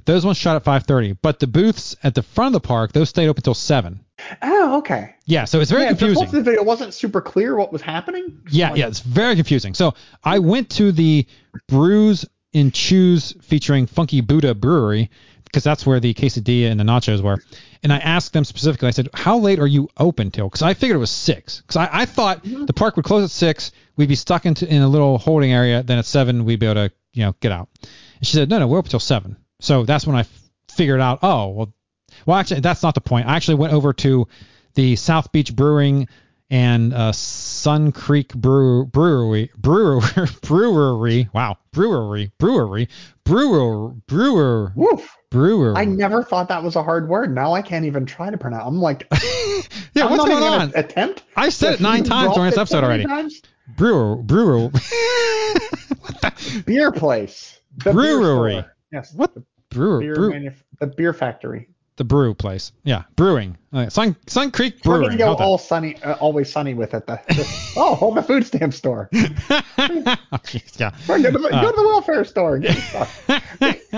[0.06, 1.18] those ones shut at 5:30.
[1.22, 4.02] But the booths at the front of the park, those stayed open until seven.
[4.42, 5.16] Oh, okay.
[5.26, 6.30] Yeah, so it's very yeah, confusing.
[6.30, 8.38] The video wasn't super clear what was happening.
[8.52, 9.74] Yeah, Like, yeah, it's very confusing.
[9.74, 11.26] So I went to the
[11.68, 15.10] Brews and Chews featuring Funky Buddha Brewery
[15.52, 17.44] because that's where the quesadilla and the nachos were.
[17.84, 18.88] And I asked them specifically.
[18.88, 21.62] I said, "How late are you open till?" Because I figured it was six.
[21.62, 22.66] Because I, I thought mm-hmm.
[22.66, 23.72] the park would close at six.
[23.98, 25.84] We'd be stuck into in a little holding area.
[25.84, 27.70] Then at seven, we'd be able to you know get out.
[27.82, 29.36] And she said, "No, no, we're open till seven.
[29.60, 31.20] So that's when I f- figured out.
[31.22, 31.74] Oh, well,
[32.26, 33.28] well, actually, that's not the point.
[33.28, 34.28] I actually went over to
[34.76, 36.08] the South Beach Brewing
[36.52, 40.02] and uh, Sun Creek Brew, Brewery, Brewer,
[40.42, 42.90] Brewery, wow, Brewery, Brewery,
[43.24, 45.18] Brewer, Brewer, Woof.
[45.32, 45.78] Brewer.
[45.78, 47.34] I never thought that was a hard word.
[47.34, 48.66] Now I can't even try to pronounce.
[48.68, 49.08] I'm like,
[49.94, 50.74] yeah, I'm what's going on?
[50.76, 51.24] attempt.
[51.38, 53.06] I said it nine times during this episode already.
[53.06, 53.42] times?
[53.78, 54.70] Brewer, Brewer,
[56.66, 57.60] Beer place.
[57.78, 58.54] The Brewery.
[58.54, 58.76] store.
[58.92, 59.14] Yes.
[59.14, 59.32] what?
[59.70, 61.70] Brewer, Beer Brew, manuf- the beer factory.
[61.98, 62.72] The brew place.
[62.84, 63.58] Yeah, brewing.
[63.74, 65.12] Uh, Sun Sun Creek Brewing.
[65.12, 65.44] We're go How's that?
[65.44, 67.06] all sunny, uh, always sunny with it.
[67.06, 69.10] The, the- oh, home a food stamp store.
[69.14, 70.40] oh,
[70.78, 70.92] yeah.
[71.08, 71.62] Or go to the, Uh.
[71.62, 72.60] go to the welfare store.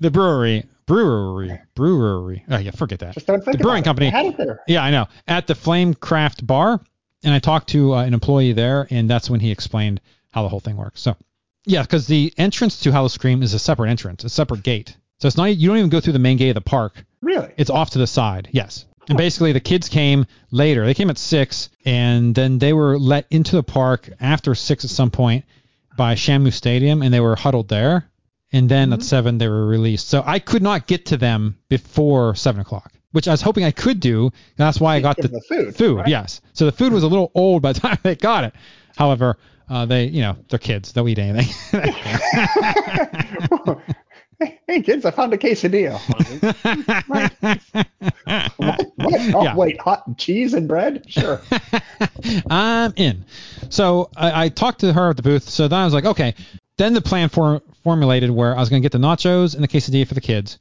[0.00, 2.44] the brewery, brewery, brewery.
[2.48, 3.14] Oh yeah, forget that.
[3.14, 4.06] Just don't think the brewing about company.
[4.08, 4.14] It.
[4.14, 4.60] I had it there.
[4.66, 5.06] Yeah, I know.
[5.28, 6.80] At the Flamecraft Bar,
[7.22, 10.00] and I talked to uh, an employee there, and that's when he explained
[10.30, 11.00] how the whole thing works.
[11.00, 11.16] So,
[11.66, 14.96] yeah, because the entrance to Howl-O-Scream is a separate entrance, a separate gate.
[15.24, 17.02] So it's not you don't even go through the main gate of the park.
[17.22, 17.50] Really?
[17.56, 18.50] It's off to the side.
[18.52, 18.84] Yes.
[19.08, 20.84] And basically, the kids came later.
[20.84, 24.90] They came at six, and then they were let into the park after six at
[24.90, 25.46] some point
[25.96, 28.04] by Shamu Stadium, and they were huddled there.
[28.52, 29.00] And then Mm-hmm.
[29.00, 30.08] at seven, they were released.
[30.08, 33.70] So I could not get to them before seven o'clock, which I was hoping I
[33.70, 34.30] could do.
[34.56, 36.06] That's why I got the, the food, right?
[36.06, 36.42] Yes.
[36.52, 38.52] So the food was a little old by the time they got it.
[38.94, 39.38] However,
[39.70, 40.92] uh, they, you know, they're kids.
[40.92, 41.48] They'll eat anything.
[44.66, 45.98] hey kids, I found a quesadilla.
[47.06, 47.32] what?
[48.96, 49.34] what?
[49.34, 49.56] Oh Yeah.
[49.56, 51.04] wait, hot cheese and bread?
[51.08, 51.40] Sure.
[52.50, 53.24] I'm in.
[53.70, 55.48] So I, I talked to her at the booth.
[55.48, 56.34] So then I was like, okay.
[56.76, 59.68] Then the plan for, formulated where I was going to get the nachos and the
[59.68, 60.58] quesadilla for the kids.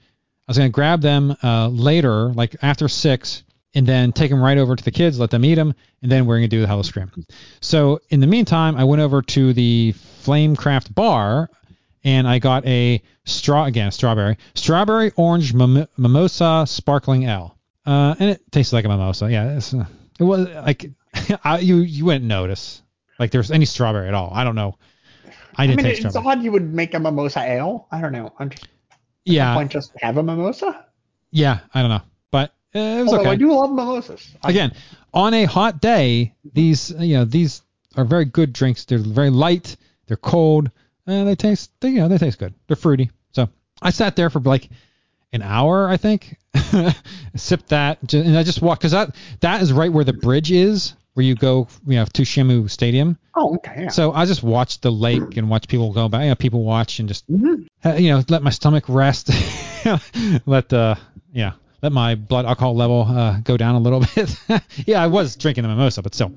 [0.48, 3.44] I was going to grab them uh, later, like after six,
[3.74, 6.28] and then take them right over to the kids, let them eat them, and then
[6.28, 7.12] we're going to do the Howl-O-Scream.
[7.62, 11.50] So in the meantime, I went over to the Flamecraft bar
[12.04, 18.30] and I got a straw again, strawberry, strawberry orange mim- mimosa sparkling ale, uh, and
[18.32, 19.32] it tasted like a mimosa.
[19.32, 19.86] Yeah, it's, uh,
[20.20, 20.90] it was like
[21.44, 22.82] I, you you wouldn't notice
[23.20, 24.32] like there's any strawberry at all.
[24.34, 24.78] I don't know.
[25.56, 26.32] I didn't I mean, taste it's strawberry.
[26.40, 27.88] odd you would make a mimosa ale.
[27.92, 28.34] I don't know.
[28.40, 28.68] I'm just,
[29.26, 30.86] Yeah, why just have a mimosa?
[31.32, 32.02] yeah, I don't know,
[32.32, 34.28] but uh, it was Although I do love mimosas.
[34.44, 34.74] I- Again,
[35.14, 37.62] on a hot day, these you know these
[37.96, 38.86] are very good drinks.
[38.86, 39.78] They're very light.
[40.08, 40.72] They're cold.
[41.06, 42.54] And they taste, they, you know, they taste good.
[42.68, 43.12] They're fruity.
[43.32, 43.50] So
[43.82, 44.70] I sat there for like
[45.34, 46.38] an hour, I think,
[47.36, 50.94] sipped that, and I just walked because that that is right where the bridge is,
[51.14, 53.18] where you go, you know, to Shamu Stadium.
[53.36, 53.84] Oh, okay.
[53.84, 53.88] Yeah.
[53.90, 56.24] So I just watched the lake and watched people go by.
[56.24, 57.68] You know, people watch and just, Mhm.
[57.84, 59.30] uh, you know, let my stomach rest,
[60.46, 60.98] let the,
[61.34, 64.36] yeah, let my blood alcohol level uh, go down a little bit.
[64.88, 66.32] yeah, I was drinking the mimosa, but still.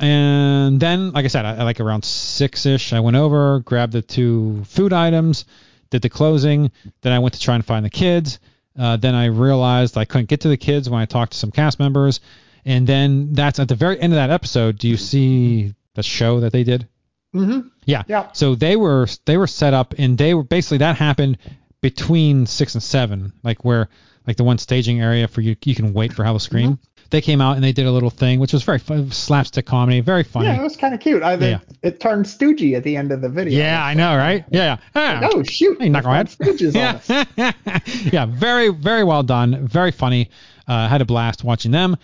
[0.00, 4.02] And then, like I said, I, like around six ish, I went over, grabbed the
[4.02, 5.44] two food items,
[5.90, 6.70] did the closing.
[7.02, 8.38] Then I went to try and find the kids.
[8.78, 11.50] Uh, then I realized I couldn't get to the kids when I talked to some
[11.50, 12.20] cast members.
[12.64, 14.78] And then that's at the very end of that episode.
[14.78, 16.88] Do you see the show that they did?
[17.34, 17.68] Mm-hmm.
[17.84, 18.02] Yeah.
[18.06, 18.32] Yeah.
[18.32, 21.38] So they were they were set up and they were basically that happened
[21.80, 23.88] between six and seven, like where
[24.26, 26.78] like the one staging area for you you can wait for Howl-O-Scream.
[27.12, 30.00] They came out and they did a little thing, which was very fun, slapstick comedy,
[30.00, 30.46] very funny.
[30.46, 31.22] Yeah, it was kind of cute.
[31.22, 31.58] I, Yeah.
[31.70, 33.58] it, it turned stoogey at the end of the video.
[33.58, 34.44] Yeah, I know, right?
[34.50, 35.22] Yeah, yeah.
[35.22, 35.28] Ah.
[35.30, 35.80] Oh shoot!
[35.80, 36.34] Hey, knucklehead.
[36.34, 37.26] Stooges on us.
[37.36, 37.52] yeah,
[38.12, 39.68] yeah, very, very well done.
[39.68, 40.30] Very funny.
[40.66, 41.96] Uh, had a blast watching them.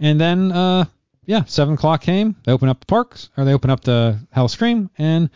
[0.00, 0.86] And then, uh,
[1.26, 2.34] yeah, seven o'clock came.
[2.44, 5.30] They open up the parks, or they open up the Howl-O-Scream, and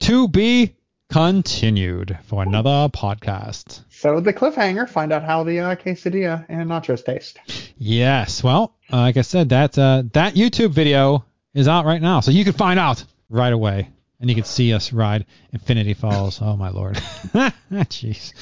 [0.00, 0.74] to be
[1.10, 3.82] continued for another podcast.
[3.90, 7.38] So the cliffhanger, find out how the uh, quesadilla and nachos taste.
[7.76, 8.42] Yes.
[8.42, 11.24] Well, uh, like I said, that uh, that YouTube video
[11.54, 13.90] is out right now, so you can find out right away,
[14.20, 16.40] and you can see us ride Infinity Falls.
[16.42, 16.96] Oh my lord.
[17.72, 18.32] Jeez.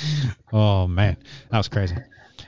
[0.52, 1.16] Oh man,
[1.50, 1.96] that was crazy.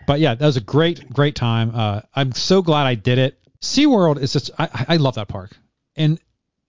[0.07, 1.73] But yeah, that was a great, great time.
[1.75, 3.39] Uh, I'm so glad I did it.
[3.63, 5.57] SeaWorld is just, I, I love that park,
[5.97, 6.21] and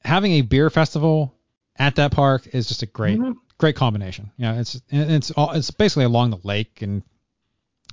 [0.03, 1.35] having a beer festival
[1.77, 3.35] at that park is just a great, Mhm.
[3.57, 4.31] great combination.
[4.37, 7.03] Yeah, it's and it's all it's basically along the lake and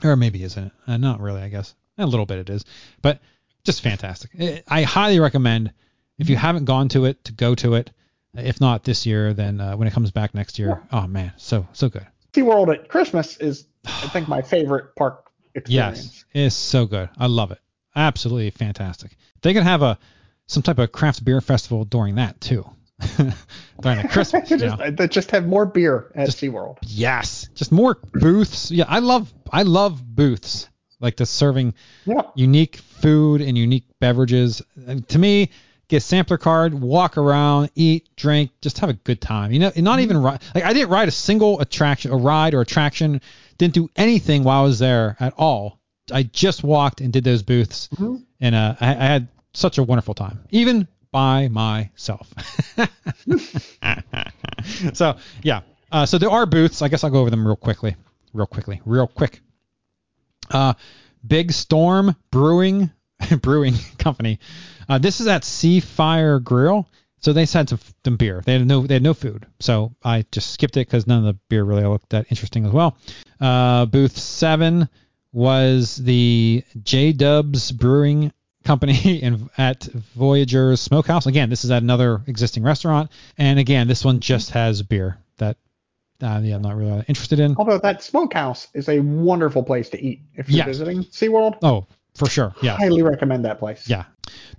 [0.04, 0.72] or maybe isn't it?
[0.86, 1.74] Uh, not really, I guess.
[1.98, 2.64] A little bit it is,
[3.02, 3.20] but
[3.64, 4.30] just fantastic.
[4.38, 5.72] I I highly recommend
[6.18, 7.90] if you haven't gone to it to go to it.
[8.34, 10.80] If not this year, then uh, when it comes back next year.
[10.90, 12.06] Oh man, so so good.
[12.32, 16.24] SeaWorld at Christmas is, I think, my favorite park experience.
[16.32, 17.10] Yes, it's so good.
[17.18, 17.58] I love it.
[17.94, 19.16] Absolutely fantastic.
[19.42, 19.98] They could have a
[20.46, 22.64] some type of craft beer festival during that too.
[23.80, 24.50] during the Christmas.
[24.50, 25.06] you just, know?
[25.06, 26.78] just have more beer at SeaWorld.
[26.82, 28.70] Yes, just more booths.
[28.70, 30.68] Yeah, I love I love booths
[31.00, 31.74] like the serving
[32.04, 32.22] Yeah.
[32.34, 34.62] unique food and unique beverages.
[34.86, 35.50] And to me,
[35.88, 39.52] get a sampler card, walk around, eat, drink, just have a good time.
[39.52, 40.40] You know, not even ride.
[40.54, 43.20] Like I didn't ride a single attraction, a ride or attraction.
[43.58, 45.80] Didn't do anything while I was there at all.
[46.12, 48.22] I just walked and did those booths, Mhm.
[48.40, 52.32] and uh, I, I had such a wonderful time, even by myself.
[54.94, 55.60] so yeah,
[55.92, 56.82] uh, so there are booths.
[56.82, 57.94] I guess I'll go over them real quickly,
[58.32, 59.40] real quickly, real quick.
[60.50, 60.74] Uh,
[61.24, 62.90] Big Storm Brewing
[63.42, 64.40] Brewing Company.
[64.88, 66.88] Uh, this is at Sea Fire Grill.
[67.20, 68.42] So they had some, some beer.
[68.44, 69.46] They had no they had no food.
[69.60, 72.72] So I just skipped it because none of the beer really looked that interesting as
[72.72, 72.96] well.
[73.40, 74.88] Uh, booth seven
[75.32, 78.32] was the J Dubs Brewing
[78.64, 79.84] Company in, at
[80.16, 81.26] Voyager's Smokehouse.
[81.26, 85.56] Again, this is at another existing restaurant, and again, this one just has beer that
[86.22, 87.56] uh, yeah, I'm not really interested in.
[87.56, 90.66] Although that smokehouse is a wonderful place to eat if you're Yes.
[90.68, 91.58] visiting SeaWorld.
[91.62, 92.54] Oh, for sure.
[92.62, 92.76] Yeah.
[92.76, 93.88] Highly recommend that place.
[93.88, 94.04] Yeah.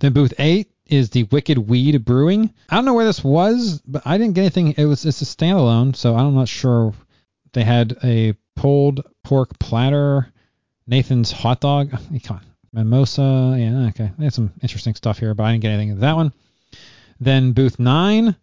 [0.00, 2.52] Then booth eight is the Wicked Weed Brewing.
[2.68, 4.74] I don't know where this was, but I didn't get anything.
[4.76, 6.92] It was it's a standalone, so I'm not sure.
[7.54, 10.30] They had a pulled pork platter,
[10.86, 11.90] Nathan's hot dog.
[12.24, 12.44] Come on,
[12.74, 13.56] mimosa.
[13.58, 14.10] Yeah, okay.
[14.18, 16.32] They had some interesting stuff here, but I didn't get anything of that one.
[17.20, 18.36] Then booth nine,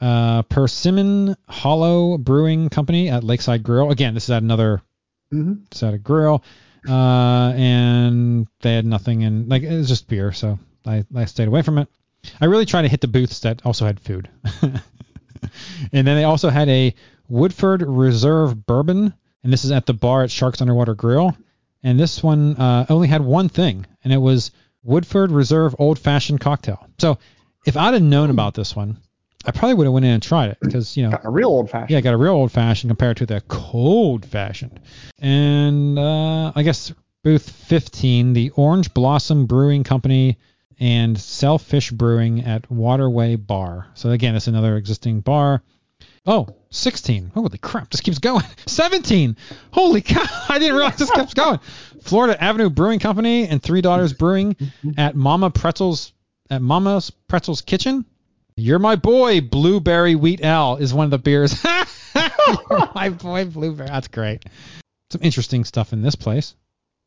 [0.00, 3.90] uh, Persimmon Hollow Brewing Company at Lakeside Grill.
[3.90, 4.82] Again, this is at another
[5.30, 6.42] hmm it's at a grill,
[6.88, 11.48] uh, and they had nothing and like it was just beer, so I, I stayed
[11.48, 11.88] away from it.
[12.40, 14.28] I really tried to hit the booths that also had food,
[14.62, 14.80] and
[15.92, 16.94] then they also had a
[17.28, 19.12] Woodford Reserve Bourbon,
[19.44, 21.36] and this is at the bar at Sharks Underwater Grill,
[21.82, 24.50] and this one uh, only had one thing, and it was
[24.82, 26.86] Woodford Reserve Old Fashioned Cocktail.
[26.98, 27.18] So
[27.66, 28.98] if I'd have known about this one,
[29.44, 31.48] I probably would have went in and tried it because you know Got a real
[31.48, 31.90] old fashioned.
[31.90, 34.80] yeah, got a real old fashioned compared to the cold fashioned.
[35.18, 40.38] And uh, I guess booth 15, the Orange Blossom Brewing Company
[40.80, 43.88] and Sailfish Brewing at Waterway Bar.
[43.94, 45.62] So again, it's another existing bar.
[46.28, 47.32] Oh, 16.
[47.32, 48.44] Holy crap, this keeps going.
[48.66, 49.34] 17.
[49.72, 51.58] Holy cow, I didn't realize this keeps going.
[52.02, 54.54] Florida Avenue Brewing Company and Three Daughters Brewing
[54.98, 56.12] at Mama Pretzels
[56.50, 58.04] at Mama's Pretzels Kitchen.
[58.56, 61.64] You're my boy, Blueberry Wheat L is one of the beers.
[62.94, 63.88] My boy, Blueberry.
[63.88, 64.44] That's great.
[65.10, 66.54] Some interesting stuff in this place.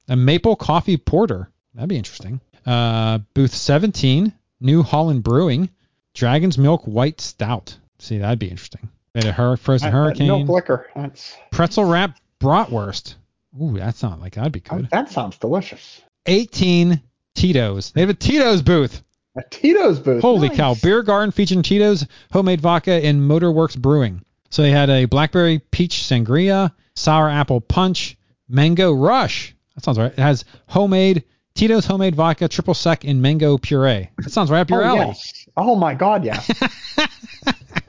[0.08, 1.50] A maple coffee porter.
[1.76, 2.40] That'd be interesting.
[2.66, 5.70] Uh, booth 17, New Holland Brewing,
[6.14, 7.78] Dragon's Milk White Stout.
[8.00, 8.90] See, that'd be interesting.
[9.14, 10.88] They had a hur- frozen That- that hurricane, milk liquor.
[10.96, 13.16] That's pretzel wrap bratwurst.
[13.62, 14.90] Ooh, that's not like that'd be oh, good.
[14.92, 16.02] that sounds delicious.
[16.26, 17.02] 18
[17.36, 17.92] Tito's.
[17.92, 19.04] They have a Tito's booth.
[19.38, 20.22] A Tito's booth.
[20.22, 20.58] Holy Nice.
[20.58, 20.76] cow!
[20.82, 24.22] Beer garden featuring Tito's, homemade vodka, and Motorworks Brewing.
[24.50, 28.18] So they had a blackberry peach sangria, sour apple punch,
[28.50, 29.56] mango rush.
[29.76, 30.12] That sounds right.
[30.12, 31.24] It has homemade
[31.56, 34.10] Tito's homemade vodka, triple sec, and mango puree.
[34.18, 35.00] That sounds right up your Oh, alley.
[35.08, 35.48] yes.
[35.58, 36.50] Oh my God, yes.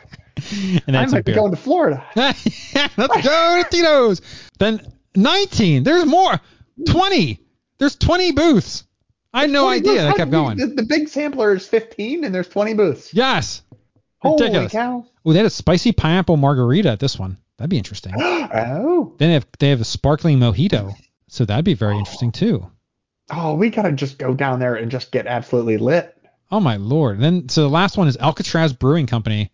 [0.86, 2.04] And I that's might be going to Florida.
[2.16, 4.20] Let's go to Tito's.
[4.58, 5.82] Then 19.
[5.82, 6.40] There's more.
[6.86, 7.40] 20.
[7.78, 8.84] There's 20 booths.
[9.34, 10.04] I had no idea.
[10.04, 10.58] They kept going.
[10.58, 13.14] The, the big sampler is 15 and there's 20 booths.
[13.14, 13.62] Yes.
[14.18, 15.06] Holy cow.
[15.24, 17.38] Oh, they had a spicy pineapple margarita at this one.
[17.56, 18.14] That'd be interesting.
[18.18, 19.14] oh.
[19.18, 20.94] Then they have they have a sparkling mojito,
[21.28, 22.68] so that'd be very interesting too.
[23.30, 26.16] Oh, we gotta just go down there and just get absolutely lit.
[26.50, 27.20] Oh my lord!
[27.20, 29.51] Then so the last one is Alcatraz Brewing Company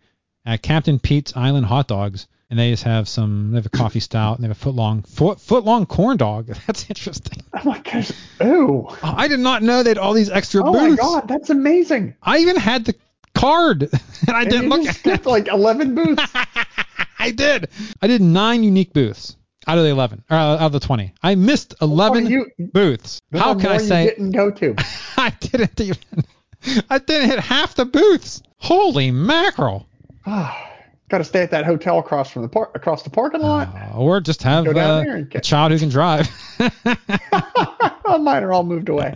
[0.49, 3.51] at Captain Pete's Island Hot Dogs, and they just have some.
[3.53, 6.17] They have a coffee stout, and they have a foot long foot foot long corn
[6.17, 6.47] dog.
[6.67, 7.43] That's interesting.
[7.53, 8.11] Oh my gosh.
[8.43, 8.87] Ooh.
[8.89, 11.01] Oh, I did not know they had all these extra Oh my booths.
[11.03, 12.15] God, that's amazing.
[12.23, 12.95] I even had the
[13.35, 13.83] card,
[14.27, 15.27] and I And didn't look just at it.
[15.27, 16.23] like 11 booths.
[17.19, 17.69] I did.
[18.01, 19.37] I did nine unique booths
[19.67, 21.13] out of the eleven, or out of the twenty.
[21.23, 23.21] I missed oh, eleven you- booths.
[23.33, 24.75] How can I say you didn't go to?
[25.19, 25.99] I didn't even.
[26.89, 28.43] I didn't hit half the booths.
[28.57, 29.87] Holy mackerel!
[31.09, 33.69] Got to stay at that hotel across from the park, across the parking lot.
[33.75, 36.29] Uh, or just have uh, a child who can drive.
[38.19, 39.15] mine are all moved away.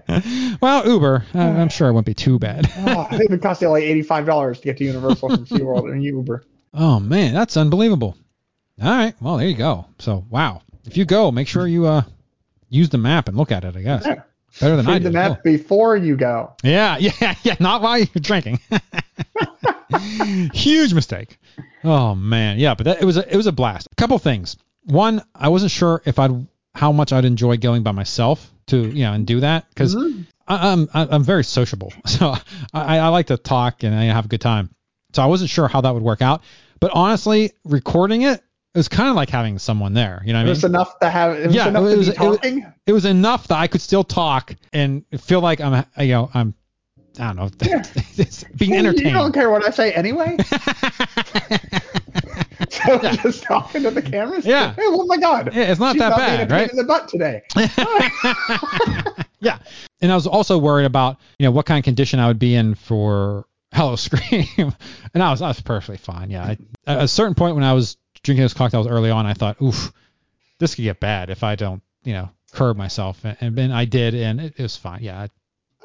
[0.62, 1.24] well, Uber.
[1.34, 2.70] Uh, I'm sure it wouldn't be too bad.
[2.78, 6.02] Oh, it would cost you like eighty-five dollars to get to Universal from SeaWorld and
[6.02, 6.44] Uber.
[6.74, 8.16] oh man, that's unbelievable.
[8.82, 9.86] All right, well there you go.
[9.98, 12.02] So wow, if you go, make sure you uh
[12.70, 13.76] use the map and look at it.
[13.76, 14.22] I guess Yeah.
[14.60, 15.08] better than I Read did.
[15.08, 16.54] the map before you go.
[16.62, 17.56] Yeah, yeah, yeah.
[17.60, 18.60] Not while you're drinking.
[20.54, 21.38] Huge mistake.
[21.84, 23.88] Oh man, yeah, but that, it was a, it was a blast.
[23.92, 24.56] A couple things.
[24.84, 29.04] One, I wasn't sure if I'd how much I'd enjoy going by myself to you
[29.04, 30.22] know and do that because mm-hmm.
[30.48, 32.34] I'm I- I'm very sociable, so
[32.72, 34.70] I, I like to talk and I have a good time.
[35.12, 36.42] So I wasn't sure how that would work out.
[36.80, 38.40] But honestly, recording it,
[38.74, 40.22] it was kind of like having someone there.
[40.24, 40.50] You know what I It mean?
[40.54, 41.36] was enough to have.
[41.36, 43.66] It was Yeah, enough it to was- be it was- it was enough that I
[43.66, 46.54] could still talk and feel like I'm, you know, I'm,
[47.22, 47.50] I don't know,
[48.16, 50.36] it's being You don't care what I say anyway.
[52.70, 54.44] so just talking to the cameras.
[54.44, 54.74] Yeah.
[54.74, 55.54] Hey, oh my God.
[55.54, 56.70] Yeah, it's not She's that not bad, being a pain right?
[56.70, 57.42] in the butt today.
[59.40, 59.58] yeah.
[60.00, 62.54] And I was also worried about, you know, what kind of condition I would be
[62.54, 64.74] in for Howl-O-Scream.
[65.14, 66.30] and I was, I was perfectly fine.
[66.30, 66.44] Yeah.
[66.44, 69.60] I, at a certain point when I was drinking those cocktails early on, I thought,
[69.62, 69.92] oof,
[70.58, 73.24] this could get bad if I don't, you know, curb myself.
[73.24, 75.02] And, and, and I did, and it, it was fine.
[75.02, 75.20] Yeah.
[75.22, 75.28] I,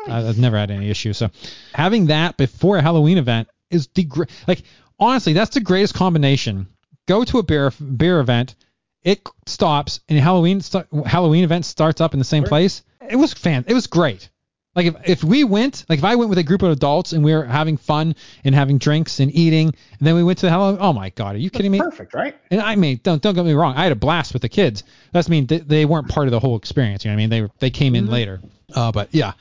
[0.08, 1.18] I, I've never had any issues.
[1.18, 1.30] So
[1.74, 4.64] having that before a Halloween event is the gr- like
[5.00, 6.68] honestly, that's the greatest combination.
[7.08, 8.56] Go to a beer beer event
[9.04, 12.50] it stops and Halloween st- Halloween event starts up in the same Sure.
[12.50, 12.84] place.
[13.10, 13.64] It was fan.
[13.68, 14.30] It was great.
[14.76, 17.24] Like if, if we went, like if I went with a group of adults and
[17.24, 20.50] we were having fun and having drinks and eating, and then we went to the
[20.52, 20.80] Halloween.
[20.82, 21.80] Oh my God, are you kidding me?
[21.80, 22.36] Perfect, right?
[22.52, 23.76] And I mean, don't don't get me wrong.
[23.76, 24.84] I had a blast with the kids.
[25.14, 27.06] That's mean they, they weren't part of the whole experience.
[27.06, 27.30] You know what I mean?
[27.30, 28.12] They they came in Mhm.
[28.12, 28.42] later.
[28.76, 29.32] Uh, but yeah,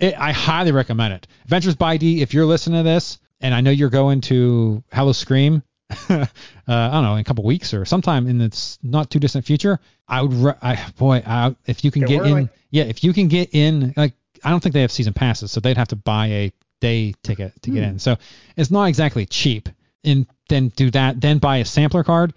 [0.00, 1.26] it, I highly recommend it.
[1.44, 2.22] Adventures by D.
[2.22, 5.62] If you're listening to this, and I know you're going to Howl-O-Scream,
[6.08, 6.26] uh,
[6.68, 9.78] I don't know, in a couple weeks or sometime in the not too distant future,
[10.08, 10.32] I would.
[10.32, 13.50] Re- I boy, I, if you can Get get in, yeah, if you can get
[13.54, 16.52] in, like I don't think they have season passes, so they'd have to buy a
[16.80, 17.90] day ticket to get Hmm.
[17.90, 17.98] in.
[17.98, 18.16] So
[18.56, 19.68] it's not exactly cheap.
[20.02, 22.32] And then do that, then buy a sampler card.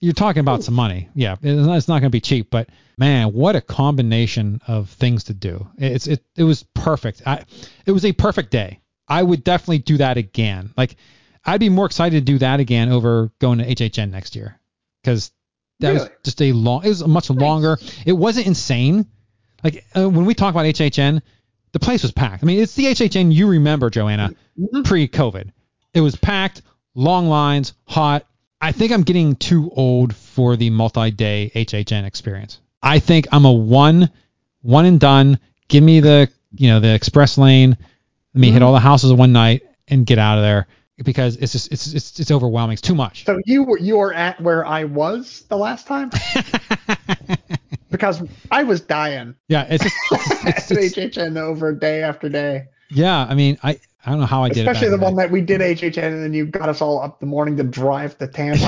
[0.00, 1.08] You're talking about some money.
[1.14, 5.24] Yeah, it's not, not going to be cheap, but man, what a combination of things
[5.24, 5.66] to do.
[5.76, 7.22] It's it it was perfect.
[7.26, 7.44] I
[7.84, 8.80] it was a perfect day.
[9.08, 10.72] I would definitely do that again.
[10.76, 10.96] Like
[11.44, 14.60] I'd be more excited to do that again over going to HHN next year
[15.02, 15.32] because
[15.80, 16.84] that was just a long.
[16.84, 17.78] It was much longer.
[18.06, 19.06] It wasn't insane.
[19.64, 21.22] Like uh, when we talk about HHN,
[21.72, 22.44] the place was packed.
[22.44, 24.84] I mean, it's the HHN you remember, Joanna, Mhm.
[24.84, 25.50] pre-COVID.
[25.94, 26.62] It was packed,
[26.94, 28.26] long lines, hot.
[28.60, 32.60] I think I'm getting too old for the multi-day HHN experience.
[32.82, 34.10] I think I'm a one,
[34.62, 35.38] one and done.
[35.68, 37.70] Give me the, you know, the express lane.
[37.70, 38.64] Let me hit mm-hmm.
[38.64, 40.66] all the houses one night and get out of there
[41.04, 42.74] because it's just it's it's, it's overwhelming.
[42.74, 43.24] It's too much.
[43.24, 46.10] So you were you were at where I was the last time
[47.90, 52.66] because I was dying yeah, it's just it's, at it's, HHN over day after day.
[52.90, 53.26] yeah.
[53.28, 54.72] I mean, I I don't know how I did Especially it.
[54.76, 57.26] Especially the one that we did HHN and then you got us all up the
[57.26, 58.64] morning to drive to Tampa.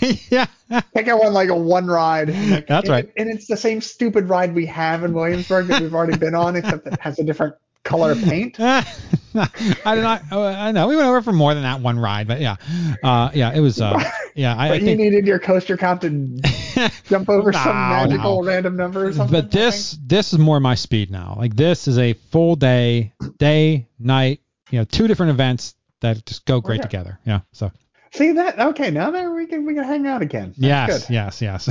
[0.30, 0.46] yeah.
[0.70, 2.28] I think I went like a one ride.
[2.30, 3.12] like, That's and- right.
[3.16, 6.56] And it's the same stupid ride we have in Williamsburg that we've already been on,
[6.56, 7.54] except it has a different
[7.88, 8.56] color paint.
[8.60, 10.22] I do not.
[10.30, 12.56] oh, I know we went over for more than that one ride, but yeah,
[13.02, 13.80] uh, yeah, it was.
[13.80, 13.98] Uh,
[14.34, 18.48] yeah, I, I But you needed your coaster count to jump over some magical no.
[18.48, 19.32] random number or something.
[19.32, 21.34] But this this is more my speed now.
[21.38, 24.40] Like this is a full day, day, night.
[24.70, 26.88] You know, two different events that just go great Okay.
[26.88, 27.18] together.
[27.24, 27.40] Yeah.
[27.52, 27.72] So
[28.12, 28.58] See that?
[28.58, 30.54] Okay, now there we can we can hang out again.
[30.56, 31.12] That's yes, good.
[31.14, 31.68] yes, yes.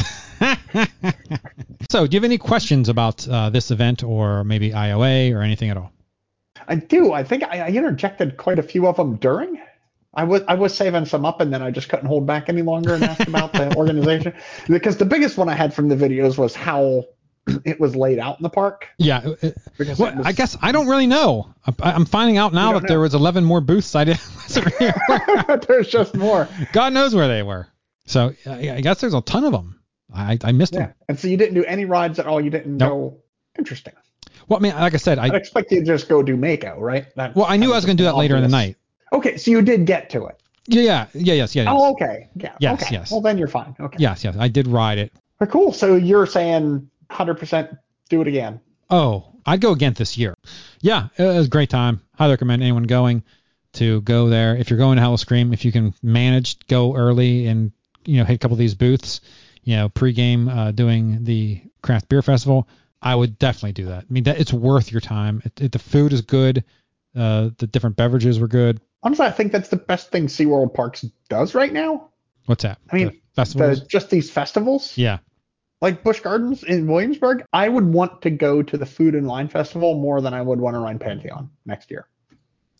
[1.89, 5.71] so, do you have any questions about uh, this event or maybe IOA or anything
[5.71, 5.91] at all?
[6.67, 7.13] I do.
[7.13, 9.61] I think I, I interjected quite a few of them during.
[10.13, 12.61] I was I was saving some up and then I just couldn't hold back any
[12.63, 14.33] longer and asked about the organization
[14.67, 17.05] because the biggest one I had from the videos was how
[17.65, 18.87] it was laid out in the park.
[18.97, 19.35] Yeah.
[19.77, 21.53] Because Well, was- I guess I don't really know.
[21.65, 25.57] I, I'm finding out now that there was 11 more booths I didn't wasn't aware.
[25.67, 26.49] there's just more.
[26.73, 27.67] God knows where they were.
[28.05, 29.79] So I guess there's a ton of them.
[30.13, 30.79] I, I missed Yeah.
[30.87, 30.93] them.
[31.09, 32.41] And so you didn't do any rides at all.
[32.41, 32.89] You didn't Nope.
[32.89, 33.17] go.
[33.59, 33.93] Interesting.
[34.47, 36.79] Well, I mean, like I said, I'd I expect you to just go do Mako,
[36.79, 37.05] right?
[37.15, 38.77] That, well I knew I was going to do that later in the night.
[39.11, 40.41] Okay, so you did get to it.
[40.67, 41.73] Yeah, yeah, yeah, yes, yeah, yes.
[41.73, 42.29] Oh, okay.
[42.35, 42.55] Yeah.
[42.59, 42.95] Yes, okay.
[42.95, 43.11] yes.
[43.11, 43.75] Well, then you're fine.
[43.79, 43.97] Okay.
[43.99, 44.35] yes, yes.
[44.37, 45.13] I did ride it.
[45.39, 45.71] Well, cool.
[45.71, 47.77] So you're saying 100%
[48.09, 48.59] do it again.
[48.89, 50.35] Oh, I'd go again this year.
[50.81, 52.01] Yeah, it was a great time.
[52.15, 53.23] Highly recommend anyone going
[53.73, 54.55] to go there.
[54.57, 57.71] If you're going to Howl-O-Scream, if you can manage, go early and
[58.05, 59.21] you know hit a couple of these booths.
[59.63, 62.67] You know, pregame uh, doing the craft beer festival.
[63.01, 64.03] I would definitely do that.
[64.03, 65.41] I mean, that it's worth your time.
[65.45, 66.63] It, it, the food is good.
[67.15, 68.81] Uh, the different beverages were good.
[69.03, 72.09] Honestly, I think that's the best thing SeaWorld Parks does right now.
[72.45, 72.79] What's that?
[72.91, 73.79] I mean, The.
[73.81, 74.97] The, just these festivals.
[74.97, 75.19] yeah.
[75.79, 79.47] Like Busch Gardens in Williamsburg, I would want to go to the Food and Wine
[79.47, 82.07] Festival more than I would want to ride Pantheon next year.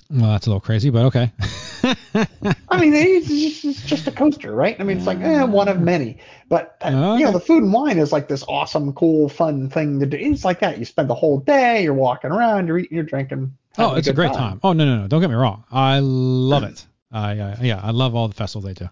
[0.09, 1.32] Well, that's a little crazy, but okay.
[2.70, 4.76] I mean, it's just, it's just a coaster, right?
[4.80, 6.20] I mean, it's like eh, one of many.
[6.50, 7.20] But uh, Okay.
[7.20, 10.18] you know, the food and wine is like this awesome, cool, fun thing to do.
[10.18, 10.78] It's like that.
[10.78, 13.56] You spend the whole day, you're walking around, you're eating, you're drinking.
[13.78, 14.60] Oh, it's a good great time.
[14.64, 15.08] Oh no, no, no!
[15.08, 15.64] Don't get me wrong.
[15.72, 16.86] I love it.
[17.12, 18.90] I uh, yeah, I love all the festivals they do.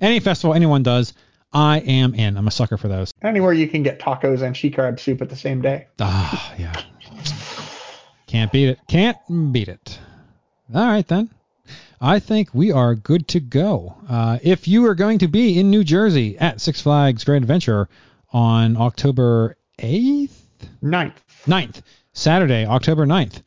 [0.00, 1.12] Any festival anyone does,
[1.52, 2.36] I am in.
[2.36, 3.12] I'm a sucker for those.
[3.22, 5.86] Anywhere you can get tacos and she crab soup at the same day.
[6.00, 6.80] Ah, yeah.
[8.26, 8.78] Can't beat it.
[8.88, 9.18] Can't
[9.52, 9.98] beat it.
[10.74, 11.28] All right then.
[12.04, 13.94] I think we are good to go.
[14.08, 17.88] Uh, if you are going to be in New Jersey at Six Flags Great Adventure
[18.32, 20.32] on October 8th,
[20.80, 21.22] Ninth.
[21.46, 21.82] 9th,
[22.12, 23.42] Saturday, October 9th.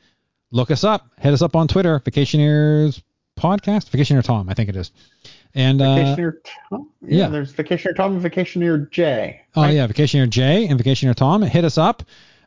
[0.51, 1.09] Look us up.
[1.19, 3.01] Hit us up on Twitter, Vacationeers
[3.37, 4.91] Podcast, Vacationeer Tom, I think it is.
[5.53, 6.33] And uh, Vacationer
[6.69, 6.89] Tom?
[7.01, 7.27] Yeah, yeah.
[7.27, 9.41] there's Vacationer Tom and Vacationer J.
[9.57, 11.41] oh yeah, Vacationeer Jay and Vacationeer Tom.
[11.41, 12.03] Hit us up.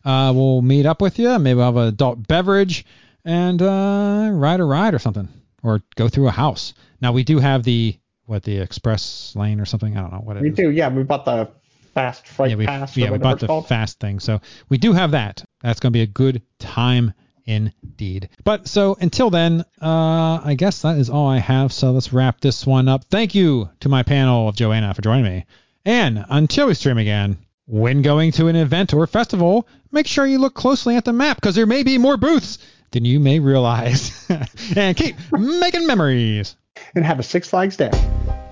[0.06, 1.38] Uh, we'll meet up with you.
[1.38, 2.86] Maybe we'll have an adult beverage
[3.26, 5.28] and uh, ride a ride or something,
[5.62, 6.74] or go through a house.
[7.00, 7.96] Now we do have the
[8.26, 9.96] what the express lane or something.
[9.96, 10.42] I don't know what it is.
[10.42, 10.88] We do, yeah.
[10.88, 11.50] We bought the
[11.94, 12.96] fast freight yeah, we, pass.
[12.96, 13.66] yeah, we bought the called.
[13.66, 14.20] fast thing.
[14.20, 15.42] So we do have that.
[15.62, 17.14] That's going to be a good time
[17.46, 18.28] indeed.
[18.44, 21.72] But so until then, uh, I guess that is all I have.
[21.72, 23.04] So let's wrap this one up.
[23.04, 25.46] Thank you to my panel of Joanna for joining me.
[25.84, 30.38] And until we stream again, when going to an event or festival, make sure you
[30.38, 32.59] look closely at the map because there may be more booths
[32.91, 34.26] than you may realize.
[34.76, 36.57] and keep making memories.
[36.95, 37.91] And have a Six Flags day.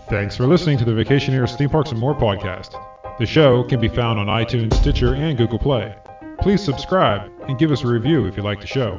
[0.08, 2.80] Thanks for listening to the Vacation Vacationers Theme Parks and More podcast.
[3.18, 5.94] The show can be found on iTunes, Stitcher, and Google Play.
[6.40, 8.98] Please subscribe and give us a review if you like the show.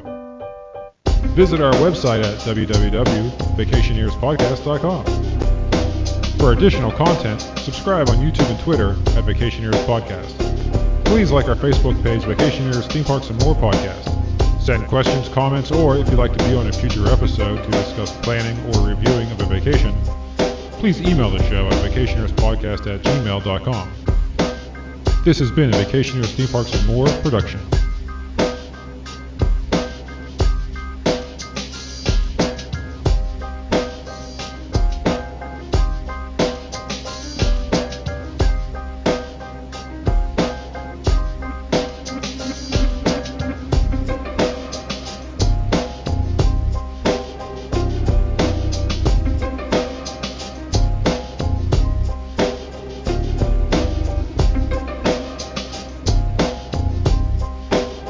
[1.34, 5.04] Visit our website at www.vacationerspodcast.com.
[6.38, 10.34] For additional content, subscribe on YouTube and Twitter at Vacationers Podcast.
[11.04, 14.06] Please like our Facebook page, Vacationers Theme Parks and More Podcast.
[14.68, 18.14] Send questions, comments, or if you'd like to be on a future episode to discuss
[18.18, 19.94] planning or reviewing of a vacation,
[20.72, 23.90] please email the show at vacationerspodcast at gmail.com.
[25.24, 27.60] This has been a Vacationers Theme Parks and More production.